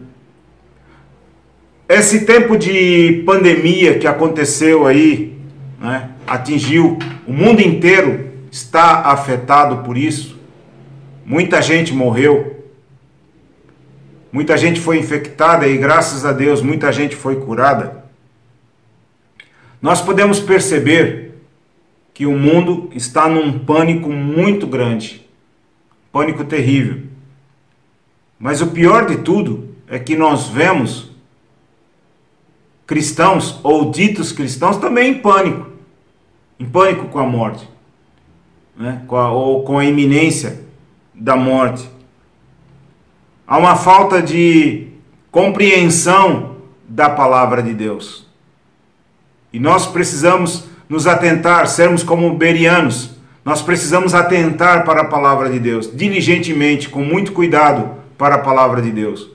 Esse 1.89 2.25
tempo 2.25 2.57
de 2.57 3.23
pandemia 3.27 3.99
que 3.99 4.07
aconteceu 4.07 4.87
aí, 4.87 5.37
né, 5.81 6.11
atingiu 6.27 6.99
o 7.27 7.33
mundo 7.33 7.61
inteiro, 7.61 8.31
está 8.51 9.01
afetado 9.07 9.79
por 9.79 9.97
isso. 9.97 10.39
Muita 11.25 11.61
gente 11.61 11.93
morreu, 11.93 12.65
muita 14.33 14.57
gente 14.57 14.81
foi 14.81 14.99
infectada 14.99 15.67
e, 15.67 15.77
graças 15.77 16.25
a 16.25 16.33
Deus, 16.33 16.63
muita 16.63 16.93
gente 16.93 17.17
foi 17.17 17.37
curada. 17.37 18.00
Nós 19.81 20.01
podemos 20.01 20.41
perceber 20.41 21.35
que 22.13 22.27
o 22.27 22.37
mundo 22.37 22.91
está 22.95 23.29
num 23.29 23.59
pânico 23.59 24.11
muito 24.11 24.67
grande, 24.67 25.27
pânico 26.13 26.45
terrível. 26.45 27.03
Mas 28.39 28.61
o 28.61 28.69
pior 28.69 29.07
de 29.07 29.19
tudo 29.19 29.75
é 29.89 29.99
que 29.99 30.17
nós 30.17 30.49
vemos 30.49 31.11
cristãos 32.87 33.61
ou 33.63 33.91
ditos 33.91 34.33
cristãos 34.33 34.77
também 34.77 35.13
em 35.13 35.19
pânico, 35.21 35.71
em 36.59 36.67
pânico 36.67 37.07
com 37.07 37.19
a 37.19 37.27
morte, 37.27 37.69
né? 38.77 39.03
com 39.07 39.17
a, 39.17 39.31
ou 39.31 39.63
com 39.63 39.79
a 39.79 39.85
iminência 39.85 40.65
da 41.15 41.37
morte. 41.37 41.89
Há 43.47 43.57
uma 43.59 43.77
falta 43.77 44.23
de 44.23 44.89
compreensão 45.31 46.57
da 46.89 47.09
palavra 47.09 47.63
de 47.63 47.73
Deus. 47.73 48.30
E 49.53 49.59
nós 49.59 49.87
precisamos 49.87 50.65
nos 50.89 51.07
atentar, 51.07 51.67
sermos 51.67 52.03
como 52.03 52.37
berianos. 52.37 53.11
Nós 53.45 53.63
precisamos 53.63 54.15
atentar 54.15 54.85
para 54.85 55.03
a 55.03 55.07
palavra 55.07 55.49
de 55.49 55.59
Deus, 55.59 55.91
diligentemente, 55.95 56.89
com 56.89 57.03
muito 57.03 57.33
cuidado 57.33 57.91
para 58.19 58.37
a 58.37 58.39
palavra 58.39 58.83
de 58.83 58.91
Deus. 58.91 59.31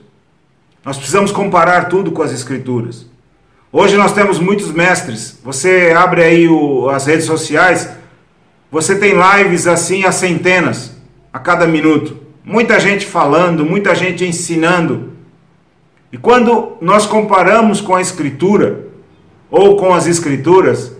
Nós 0.84 0.96
precisamos 0.96 1.32
comparar 1.32 1.88
tudo 1.88 2.12
com 2.12 2.22
as 2.22 2.32
Escrituras. 2.32 3.06
Hoje 3.72 3.96
nós 3.96 4.12
temos 4.12 4.38
muitos 4.38 4.70
mestres. 4.70 5.40
Você 5.42 5.92
abre 5.94 6.22
aí 6.22 6.48
o, 6.48 6.88
as 6.88 7.06
redes 7.06 7.26
sociais, 7.26 7.90
você 8.70 8.96
tem 8.96 9.14
lives 9.14 9.66
assim 9.66 10.04
a 10.04 10.12
centenas, 10.12 10.96
a 11.32 11.38
cada 11.38 11.66
minuto. 11.66 12.16
Muita 12.44 12.78
gente 12.78 13.04
falando, 13.04 13.66
muita 13.66 13.94
gente 13.94 14.24
ensinando. 14.24 15.12
E 16.12 16.16
quando 16.16 16.76
nós 16.80 17.04
comparamos 17.06 17.80
com 17.80 17.94
a 17.94 18.00
Escritura, 18.00 18.85
ou 19.50 19.76
com 19.76 19.94
as 19.94 20.06
Escrituras, 20.06 20.92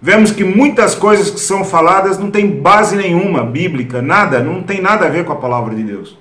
vemos 0.00 0.30
que 0.30 0.44
muitas 0.44 0.94
coisas 0.94 1.30
que 1.30 1.40
são 1.40 1.64
faladas 1.64 2.18
não 2.18 2.30
tem 2.30 2.60
base 2.60 2.96
nenhuma 2.96 3.42
bíblica, 3.42 4.02
nada, 4.02 4.40
não 4.40 4.62
tem 4.62 4.80
nada 4.80 5.06
a 5.06 5.08
ver 5.10 5.24
com 5.24 5.32
a 5.32 5.36
palavra 5.36 5.74
de 5.74 5.82
Deus. 5.82 6.18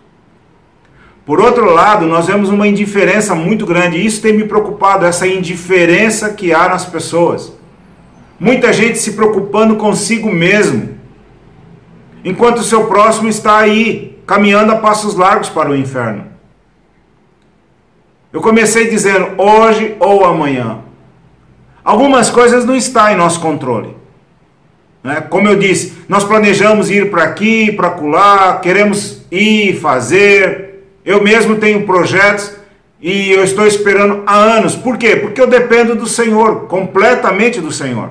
Por 1.25 1.39
outro 1.39 1.71
lado, 1.71 2.05
nós 2.05 2.27
vemos 2.27 2.49
uma 2.49 2.67
indiferença 2.67 3.33
muito 3.33 3.65
grande, 3.65 3.97
e 3.97 4.05
isso 4.05 4.21
tem 4.21 4.33
me 4.33 4.43
preocupado, 4.43 5.05
essa 5.05 5.25
indiferença 5.25 6.29
que 6.29 6.53
há 6.53 6.67
nas 6.67 6.85
pessoas. 6.85 7.53
Muita 8.37 8.73
gente 8.73 8.97
se 8.97 9.13
preocupando 9.13 9.77
consigo 9.77 10.29
mesmo, 10.29 10.97
enquanto 12.25 12.57
o 12.57 12.63
seu 12.63 12.87
próximo 12.87 13.29
está 13.29 13.57
aí, 13.57 14.21
caminhando 14.25 14.73
a 14.73 14.77
passos 14.77 15.15
largos 15.15 15.49
para 15.49 15.69
o 15.69 15.75
inferno. 15.75 16.25
Eu 18.33 18.41
comecei 18.41 18.89
dizendo 18.89 19.39
hoje 19.41 19.95
ou 19.99 20.25
amanhã. 20.25 20.82
Algumas 21.83 22.29
coisas 22.29 22.65
não 22.65 22.75
estão 22.75 23.09
em 23.09 23.15
nosso 23.15 23.39
controle. 23.39 23.95
Né? 25.03 25.21
Como 25.29 25.47
eu 25.47 25.57
disse, 25.57 25.93
nós 26.07 26.23
planejamos 26.23 26.89
ir 26.89 27.11
para 27.11 27.23
aqui, 27.23 27.71
para 27.71 27.89
acolá, 27.89 28.59
queremos 28.61 29.21
ir, 29.29 29.79
fazer. 29.79 30.85
Eu 31.03 31.21
mesmo 31.21 31.57
tenho 31.57 31.85
projetos 31.85 32.53
e 33.01 33.31
eu 33.31 33.43
estou 33.43 33.67
esperando 33.67 34.23
há 34.25 34.35
anos. 34.35 34.75
Por 34.75 34.97
quê? 34.97 35.17
Porque 35.17 35.41
eu 35.41 35.47
dependo 35.47 35.93
do 35.93 36.07
Senhor, 36.07 36.67
completamente 36.67 37.59
do 37.59 37.71
Senhor. 37.71 38.09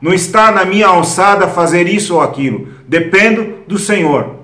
Não 0.00 0.12
está 0.14 0.50
na 0.50 0.64
minha 0.64 0.86
alçada 0.86 1.46
fazer 1.46 1.86
isso 1.86 2.14
ou 2.14 2.22
aquilo. 2.22 2.68
Dependo 2.88 3.58
do 3.68 3.78
Senhor. 3.78 4.36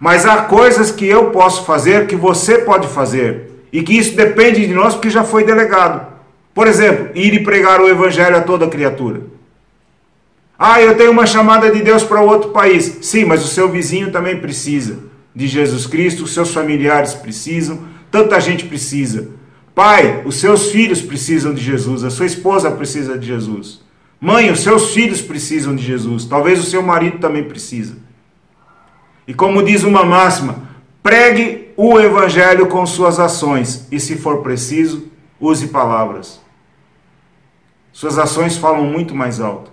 Mas 0.00 0.26
há 0.26 0.38
coisas 0.38 0.90
que 0.90 1.06
eu 1.06 1.26
posso 1.26 1.64
fazer, 1.64 2.06
que 2.06 2.16
você 2.16 2.58
pode 2.58 2.88
fazer. 2.88 3.50
E 3.72 3.82
que 3.82 3.96
isso 3.96 4.16
depende 4.16 4.66
de 4.66 4.74
nós, 4.74 4.94
porque 4.94 5.10
já 5.10 5.22
foi 5.22 5.44
delegado. 5.44 6.11
Por 6.54 6.66
exemplo, 6.66 7.10
ir 7.14 7.34
e 7.34 7.42
pregar 7.42 7.80
o 7.80 7.88
evangelho 7.88 8.36
a 8.36 8.42
toda 8.42 8.68
criatura. 8.68 9.22
Ah, 10.58 10.80
eu 10.80 10.96
tenho 10.96 11.10
uma 11.10 11.26
chamada 11.26 11.70
de 11.70 11.82
Deus 11.82 12.04
para 12.04 12.20
outro 12.20 12.50
país. 12.50 12.98
Sim, 13.02 13.24
mas 13.24 13.44
o 13.44 13.48
seu 13.48 13.68
vizinho 13.68 14.12
também 14.12 14.38
precisa 14.38 15.10
de 15.34 15.46
Jesus 15.46 15.86
Cristo, 15.86 16.24
os 16.24 16.34
seus 16.34 16.52
familiares 16.52 17.14
precisam, 17.14 17.80
tanta 18.10 18.38
gente 18.40 18.66
precisa. 18.66 19.30
Pai, 19.74 20.22
os 20.26 20.36
seus 20.36 20.70
filhos 20.70 21.00
precisam 21.00 21.54
de 21.54 21.62
Jesus, 21.62 22.04
a 22.04 22.10
sua 22.10 22.26
esposa 22.26 22.70
precisa 22.70 23.18
de 23.18 23.26
Jesus. 23.26 23.80
Mãe, 24.20 24.50
os 24.50 24.60
seus 24.60 24.92
filhos 24.92 25.22
precisam 25.22 25.74
de 25.74 25.82
Jesus, 25.82 26.26
talvez 26.26 26.60
o 26.60 26.70
seu 26.70 26.82
marido 26.82 27.18
também 27.18 27.44
precisa. 27.44 27.96
E 29.26 29.32
como 29.32 29.62
diz 29.62 29.82
uma 29.82 30.04
máxima, 30.04 30.62
pregue 31.02 31.68
o 31.76 31.98
evangelho 31.98 32.66
com 32.66 32.84
suas 32.84 33.18
ações 33.18 33.88
e, 33.90 33.98
se 33.98 34.16
for 34.16 34.42
preciso, 34.42 35.08
use 35.40 35.68
palavras. 35.68 36.41
Suas 37.92 38.18
ações 38.18 38.56
falam 38.56 38.84
muito 38.84 39.14
mais 39.14 39.40
alto. 39.40 39.70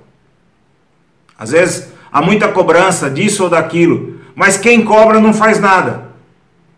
Às 1.38 1.52
vezes 1.52 1.94
há 2.12 2.22
muita 2.22 2.50
cobrança 2.50 3.10
disso 3.10 3.44
ou 3.44 3.50
daquilo, 3.50 4.20
mas 4.36 4.58
quem 4.58 4.84
cobra 4.84 5.20
não 5.20 5.34
faz 5.34 5.60
nada. 5.60 6.10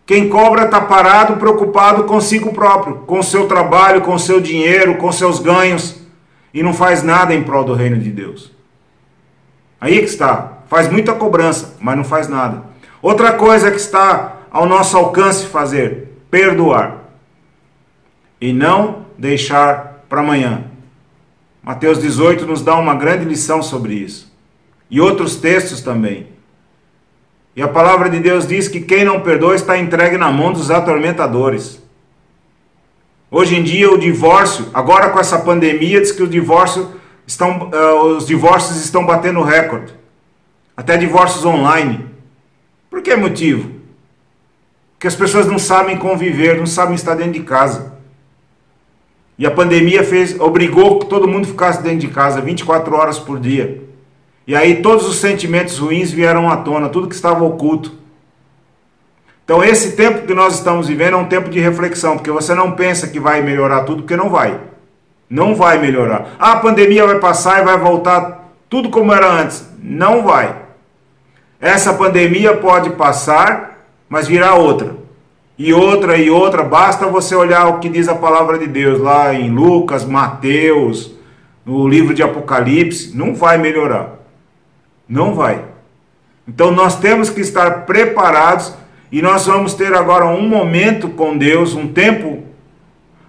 Quem 0.06 0.28
cobra 0.28 0.64
está 0.64 0.80
parado, 0.80 1.36
preocupado 1.36 2.04
consigo 2.04 2.52
próprio, 2.52 2.96
com 3.06 3.22
seu 3.22 3.46
trabalho, 3.46 4.02
com 4.02 4.18
seu 4.18 4.40
dinheiro, 4.40 4.96
com 4.96 5.10
seus 5.12 5.38
ganhos, 5.38 6.00
e 6.52 6.62
não 6.62 6.74
faz 6.74 7.02
nada 7.02 7.34
em 7.34 7.42
prol 7.42 7.64
do 7.64 7.74
reino 7.74 7.96
de 7.98 8.10
Deus. 8.10 8.52
Aí 9.80 9.98
que 9.98 10.04
está. 10.04 10.58
Faz 10.68 10.88
muita 10.88 11.12
cobrança, 11.12 11.76
mas 11.80 11.96
não 11.96 12.04
faz 12.04 12.28
nada. 12.28 12.62
Outra 13.00 13.32
coisa 13.32 13.70
que 13.70 13.76
está 13.78 14.36
ao 14.50 14.66
nosso 14.66 14.96
alcance 14.96 15.46
fazer: 15.46 16.18
perdoar. 16.30 16.98
E 18.40 18.52
não 18.52 19.06
deixar 19.18 20.04
para 20.08 20.20
amanhã. 20.20 20.64
Mateus 21.62 22.00
18 22.00 22.44
nos 22.44 22.60
dá 22.60 22.76
uma 22.76 22.94
grande 22.94 23.24
lição 23.24 23.62
sobre 23.62 23.94
isso. 23.94 24.32
E 24.90 25.00
outros 25.00 25.36
textos 25.36 25.80
também. 25.80 26.26
E 27.54 27.62
a 27.62 27.68
palavra 27.68 28.10
de 28.10 28.18
Deus 28.18 28.46
diz 28.46 28.66
que 28.66 28.80
quem 28.80 29.04
não 29.04 29.20
perdoa 29.20 29.54
está 29.54 29.78
entregue 29.78 30.16
na 30.16 30.32
mão 30.32 30.52
dos 30.52 30.70
atormentadores. 30.70 31.80
Hoje 33.30 33.56
em 33.56 33.62
dia 33.62 33.90
o 33.90 33.98
divórcio, 33.98 34.66
agora 34.74 35.10
com 35.10 35.20
essa 35.20 35.38
pandemia, 35.38 36.00
diz 36.00 36.12
que 36.12 36.22
o 36.22 36.28
divórcio 36.28 36.90
estão, 37.26 37.70
uh, 37.70 38.16
os 38.16 38.26
divórcios 38.26 38.82
estão 38.84 39.06
batendo 39.06 39.40
recorde. 39.42 39.94
Até 40.76 40.96
divórcios 40.96 41.44
online. 41.44 42.06
Por 42.90 43.02
que 43.02 43.14
motivo? 43.14 43.70
Porque 44.94 45.06
as 45.06 45.14
pessoas 45.14 45.46
não 45.46 45.58
sabem 45.58 45.96
conviver, 45.96 46.58
não 46.58 46.66
sabem 46.66 46.94
estar 46.94 47.14
dentro 47.14 47.32
de 47.32 47.42
casa. 47.42 47.92
E 49.42 49.46
a 49.46 49.50
pandemia 49.50 50.04
fez, 50.04 50.38
obrigou 50.38 51.00
que 51.00 51.06
todo 51.06 51.26
mundo 51.26 51.48
ficasse 51.48 51.82
dentro 51.82 51.98
de 51.98 52.06
casa 52.06 52.40
24 52.40 52.94
horas 52.94 53.18
por 53.18 53.40
dia. 53.40 53.82
E 54.46 54.54
aí 54.54 54.80
todos 54.80 55.04
os 55.04 55.16
sentimentos 55.16 55.78
ruins 55.78 56.12
vieram 56.12 56.48
à 56.48 56.58
tona, 56.58 56.88
tudo 56.88 57.08
que 57.08 57.14
estava 57.16 57.42
oculto. 57.42 57.92
Então 59.44 59.64
esse 59.64 59.96
tempo 59.96 60.28
que 60.28 60.32
nós 60.32 60.54
estamos 60.54 60.86
vivendo 60.86 61.14
é 61.14 61.16
um 61.16 61.24
tempo 61.24 61.50
de 61.50 61.58
reflexão, 61.58 62.14
porque 62.14 62.30
você 62.30 62.54
não 62.54 62.70
pensa 62.70 63.08
que 63.08 63.18
vai 63.18 63.42
melhorar 63.42 63.82
tudo, 63.82 64.02
porque 64.02 64.14
não 64.14 64.30
vai. 64.30 64.60
Não 65.28 65.56
vai 65.56 65.76
melhorar. 65.76 66.36
Ah, 66.38 66.52
a 66.52 66.60
pandemia 66.60 67.04
vai 67.04 67.18
passar 67.18 67.60
e 67.60 67.64
vai 67.64 67.76
voltar 67.76 68.48
tudo 68.70 68.90
como 68.90 69.12
era 69.12 69.26
antes. 69.28 69.68
Não 69.82 70.22
vai. 70.22 70.54
Essa 71.60 71.92
pandemia 71.92 72.58
pode 72.58 72.90
passar, 72.90 73.88
mas 74.08 74.28
virá 74.28 74.54
outra 74.54 75.01
e 75.58 75.72
outra 75.72 76.16
e 76.16 76.30
outra, 76.30 76.62
basta 76.62 77.06
você 77.06 77.34
olhar 77.34 77.66
o 77.68 77.78
que 77.78 77.88
diz 77.88 78.08
a 78.08 78.14
palavra 78.14 78.58
de 78.58 78.66
Deus 78.66 79.00
lá 79.00 79.34
em 79.34 79.50
Lucas, 79.50 80.04
Mateus, 80.04 81.12
no 81.64 81.86
livro 81.86 82.14
de 82.14 82.22
Apocalipse, 82.22 83.16
não 83.16 83.34
vai 83.34 83.58
melhorar. 83.58 84.18
Não 85.08 85.34
vai. 85.34 85.64
Então 86.48 86.70
nós 86.70 86.98
temos 86.98 87.30
que 87.30 87.40
estar 87.40 87.84
preparados 87.84 88.74
e 89.10 89.20
nós 89.20 89.46
vamos 89.46 89.74
ter 89.74 89.94
agora 89.94 90.26
um 90.26 90.48
momento 90.48 91.08
com 91.10 91.36
Deus, 91.36 91.74
um 91.74 91.86
tempo 91.86 92.44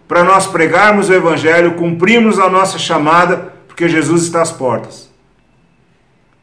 para 0.08 0.24
nós 0.24 0.48
pregarmos 0.48 1.10
o 1.10 1.14
evangelho, 1.14 1.76
cumprirmos 1.76 2.40
a 2.40 2.50
nossa 2.50 2.78
chamada, 2.78 3.54
porque 3.68 3.90
Jesus 3.90 4.24
está 4.24 4.42
às 4.42 4.52
portas. 4.52 5.12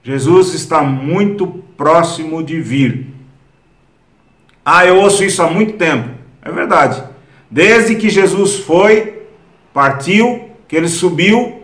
Jesus 0.02 0.54
está 0.54 0.82
muito 0.82 1.46
próximo 1.76 2.42
de 2.42 2.60
vir. 2.60 3.09
Ah, 4.64 4.84
eu 4.86 4.96
ouço 4.96 5.24
isso 5.24 5.42
há 5.42 5.50
muito 5.50 5.74
tempo. 5.74 6.10
É 6.42 6.50
verdade. 6.50 7.02
Desde 7.50 7.96
que 7.96 8.08
Jesus 8.08 8.56
foi, 8.56 9.26
partiu, 9.72 10.50
que 10.68 10.76
ele 10.76 10.88
subiu, 10.88 11.62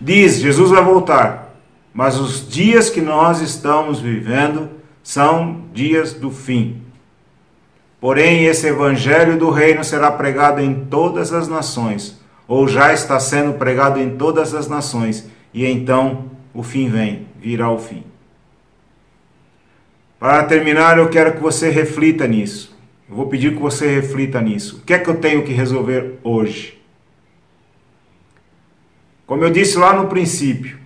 diz: 0.00 0.38
Jesus 0.38 0.70
vai 0.70 0.82
voltar. 0.82 1.54
Mas 1.92 2.18
os 2.18 2.48
dias 2.48 2.90
que 2.90 3.00
nós 3.00 3.40
estamos 3.40 4.00
vivendo 4.00 4.68
são 5.02 5.62
dias 5.72 6.12
do 6.12 6.30
fim. 6.30 6.82
Porém, 8.00 8.44
esse 8.44 8.66
evangelho 8.66 9.38
do 9.38 9.48
reino 9.48 9.84
será 9.84 10.10
pregado 10.10 10.60
em 10.60 10.74
todas 10.86 11.32
as 11.32 11.48
nações, 11.48 12.20
ou 12.46 12.68
já 12.68 12.92
está 12.92 13.18
sendo 13.20 13.54
pregado 13.54 13.98
em 13.98 14.16
todas 14.16 14.54
as 14.54 14.68
nações, 14.68 15.26
e 15.54 15.64
então 15.64 16.24
o 16.52 16.62
fim 16.62 16.88
vem, 16.88 17.26
virá 17.40 17.70
o 17.70 17.78
fim. 17.78 18.04
Para 20.24 20.44
terminar, 20.44 20.96
eu 20.96 21.10
quero 21.10 21.34
que 21.34 21.38
você 21.38 21.68
reflita 21.68 22.26
nisso. 22.26 22.74
Eu 23.06 23.14
vou 23.14 23.26
pedir 23.26 23.52
que 23.52 23.60
você 23.60 23.94
reflita 23.94 24.40
nisso. 24.40 24.78
O 24.78 24.80
que 24.80 24.94
é 24.94 24.98
que 24.98 25.10
eu 25.10 25.20
tenho 25.20 25.44
que 25.44 25.52
resolver 25.52 26.18
hoje? 26.24 26.82
Como 29.26 29.44
eu 29.44 29.50
disse 29.50 29.76
lá 29.76 29.92
no 29.92 30.08
princípio, 30.08 30.78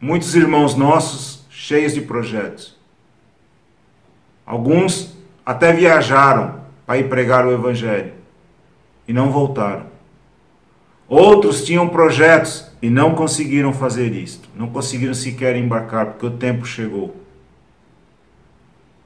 muitos 0.00 0.34
irmãos 0.34 0.74
nossos 0.74 1.46
cheios 1.50 1.94
de 1.94 2.00
projetos. 2.00 2.76
Alguns 4.44 5.16
até 5.46 5.72
viajaram 5.72 6.62
para 6.84 6.98
ir 6.98 7.08
pregar 7.08 7.46
o 7.46 7.52
Evangelho 7.52 8.14
e 9.06 9.12
não 9.12 9.30
voltaram. 9.30 9.86
Outros 11.06 11.64
tinham 11.64 11.88
projetos 11.88 12.72
e 12.82 12.90
não 12.90 13.14
conseguiram 13.14 13.72
fazer 13.72 14.12
isto, 14.16 14.48
não 14.56 14.68
conseguiram 14.68 15.14
sequer 15.14 15.54
embarcar 15.54 16.06
porque 16.06 16.26
o 16.26 16.32
tempo 16.32 16.66
chegou. 16.66 17.29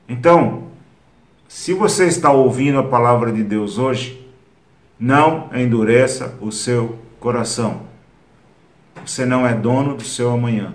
Então, 0.09 0.65
se 1.49 1.73
você 1.73 2.07
está 2.07 2.33
ouvindo 2.33 2.79
a 2.79 2.83
palavra 2.83 3.33
de 3.33 3.43
Deus 3.43 3.79
hoje, 3.79 4.29
não 4.99 5.51
endureça 5.55 6.37
o 6.41 6.51
seu 6.51 6.99
coração. 7.21 7.83
Você 9.05 9.25
não 9.25 9.47
é 9.47 9.55
dono 9.55 9.95
do 9.95 10.05
seu 10.05 10.31
amanhã. 10.31 10.75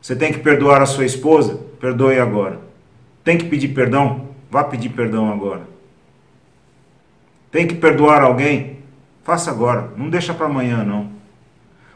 Você 0.00 0.16
tem 0.16 0.32
que 0.32 0.38
perdoar 0.38 0.80
a 0.80 0.86
sua 0.86 1.04
esposa? 1.04 1.60
Perdoe 1.78 2.18
agora. 2.18 2.60
Tem 3.22 3.36
que 3.36 3.44
pedir 3.44 3.68
perdão? 3.68 4.28
Vá 4.50 4.64
pedir 4.64 4.88
perdão 4.90 5.30
agora. 5.30 5.62
Tem 7.50 7.66
que 7.66 7.74
perdoar 7.74 8.22
alguém? 8.22 8.78
Faça 9.22 9.50
agora. 9.50 9.90
Não 9.96 10.08
deixa 10.08 10.32
para 10.32 10.46
amanhã, 10.46 10.84
não. 10.84 11.10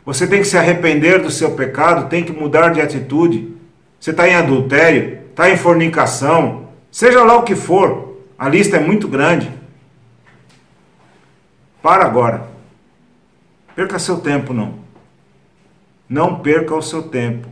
Você 0.05 0.27
tem 0.27 0.41
que 0.41 0.47
se 0.47 0.59
arrepender 0.59 1.23
do 1.23 1.31
seu 1.31 1.53
pecado, 1.53 2.09
tem 2.09 2.23
que 2.23 2.33
mudar 2.33 2.69
de 2.69 2.81
atitude. 2.81 3.55
Você 3.99 4.11
está 4.11 4.29
em 4.29 4.35
adultério, 4.35 5.21
está 5.35 5.51
em 5.51 5.57
fornicação, 5.57 6.69
seja 6.93 7.25
lá 7.25 7.37
o 7.37 7.43
que 7.43 7.57
for, 7.57 8.21
a 8.39 8.49
lista 8.49 8.77
é 8.77 8.81
muito 8.81 9.09
grande. 9.09 9.51
Para 11.83 12.05
agora. 12.05 12.49
Perca 13.75 13.99
seu 13.99 14.19
tempo, 14.19 14.55
não. 14.55 14.79
Não 16.09 16.39
perca 16.39 16.73
o 16.73 16.81
seu 16.81 17.03
tempo, 17.03 17.49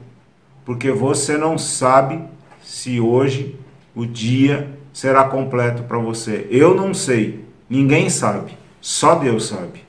porque 0.65 0.93
você 0.93 1.37
não 1.37 1.59
sabe 1.59 2.23
se 2.63 3.01
hoje 3.01 3.59
o 3.97 4.07
dia 4.07 4.79
será 4.93 5.25
completo 5.25 5.83
para 5.83 5.99
você. 5.99 6.47
Eu 6.51 6.77
não 6.77 6.95
sei, 6.95 7.45
ninguém 7.69 8.09
sabe, 8.09 8.57
só 8.81 9.17
Deus 9.17 9.49
sabe. 9.49 9.85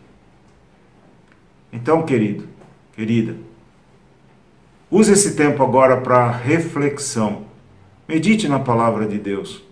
Então, 1.72 2.02
querido, 2.02 2.48
querida, 2.96 3.36
use 4.90 5.12
esse 5.12 5.36
tempo 5.36 5.62
agora 5.62 5.98
para 5.98 6.32
reflexão. 6.32 7.53
Medite 8.14 8.48
na 8.48 8.60
palavra 8.60 9.08
de 9.08 9.18
Deus. 9.18 9.64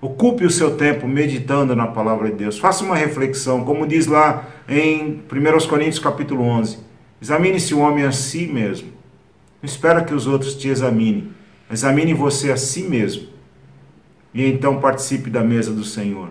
Ocupe 0.00 0.44
o 0.44 0.50
seu 0.50 0.76
tempo 0.76 1.06
meditando 1.06 1.76
na 1.76 1.86
palavra 1.86 2.28
de 2.28 2.34
Deus. 2.34 2.58
Faça 2.58 2.82
uma 2.82 2.96
reflexão, 2.96 3.64
como 3.64 3.86
diz 3.86 4.08
lá 4.08 4.48
em 4.68 5.22
1 5.30 5.68
Coríntios 5.68 6.00
capítulo 6.00 6.42
11. 6.42 6.78
Examine-se 7.22 7.74
o 7.74 7.78
homem 7.78 8.04
a 8.04 8.10
si 8.10 8.48
mesmo. 8.48 8.88
Não 9.62 9.70
espera 9.70 10.02
que 10.02 10.12
os 10.12 10.26
outros 10.26 10.56
te 10.56 10.66
examinem. 10.66 11.28
Examine 11.70 12.12
você 12.12 12.50
a 12.50 12.56
si 12.56 12.82
mesmo. 12.82 13.28
E 14.34 14.44
então 14.44 14.80
participe 14.80 15.30
da 15.30 15.44
mesa 15.44 15.72
do 15.72 15.84
Senhor. 15.84 16.30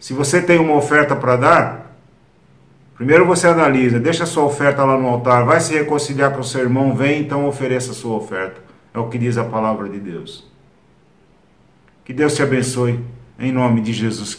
Se 0.00 0.12
você 0.12 0.42
tem 0.42 0.58
uma 0.58 0.74
oferta 0.74 1.14
para 1.14 1.36
dar, 1.36 1.87
primeiro 2.98 3.24
você 3.24 3.46
analisa, 3.46 3.98
deixa 3.98 4.24
a 4.24 4.26
sua 4.26 4.44
oferta 4.44 4.84
lá 4.84 4.98
no 4.98 5.06
altar, 5.06 5.44
vai 5.44 5.60
se 5.60 5.72
reconciliar 5.72 6.32
com 6.32 6.40
o 6.40 6.44
seu 6.44 6.60
irmão, 6.60 6.94
vem 6.94 7.22
então 7.22 7.46
ofereça 7.46 7.92
a 7.92 7.94
sua 7.94 8.16
oferta. 8.16 8.60
É 8.92 8.98
o 8.98 9.08
que 9.08 9.16
diz 9.16 9.38
a 9.38 9.44
palavra 9.44 9.88
de 9.88 9.98
Deus. 9.98 10.46
Que 12.04 12.12
Deus 12.12 12.34
te 12.34 12.42
abençoe, 12.42 12.98
em 13.38 13.52
nome 13.52 13.80
de 13.80 13.92
Jesus. 13.92 14.34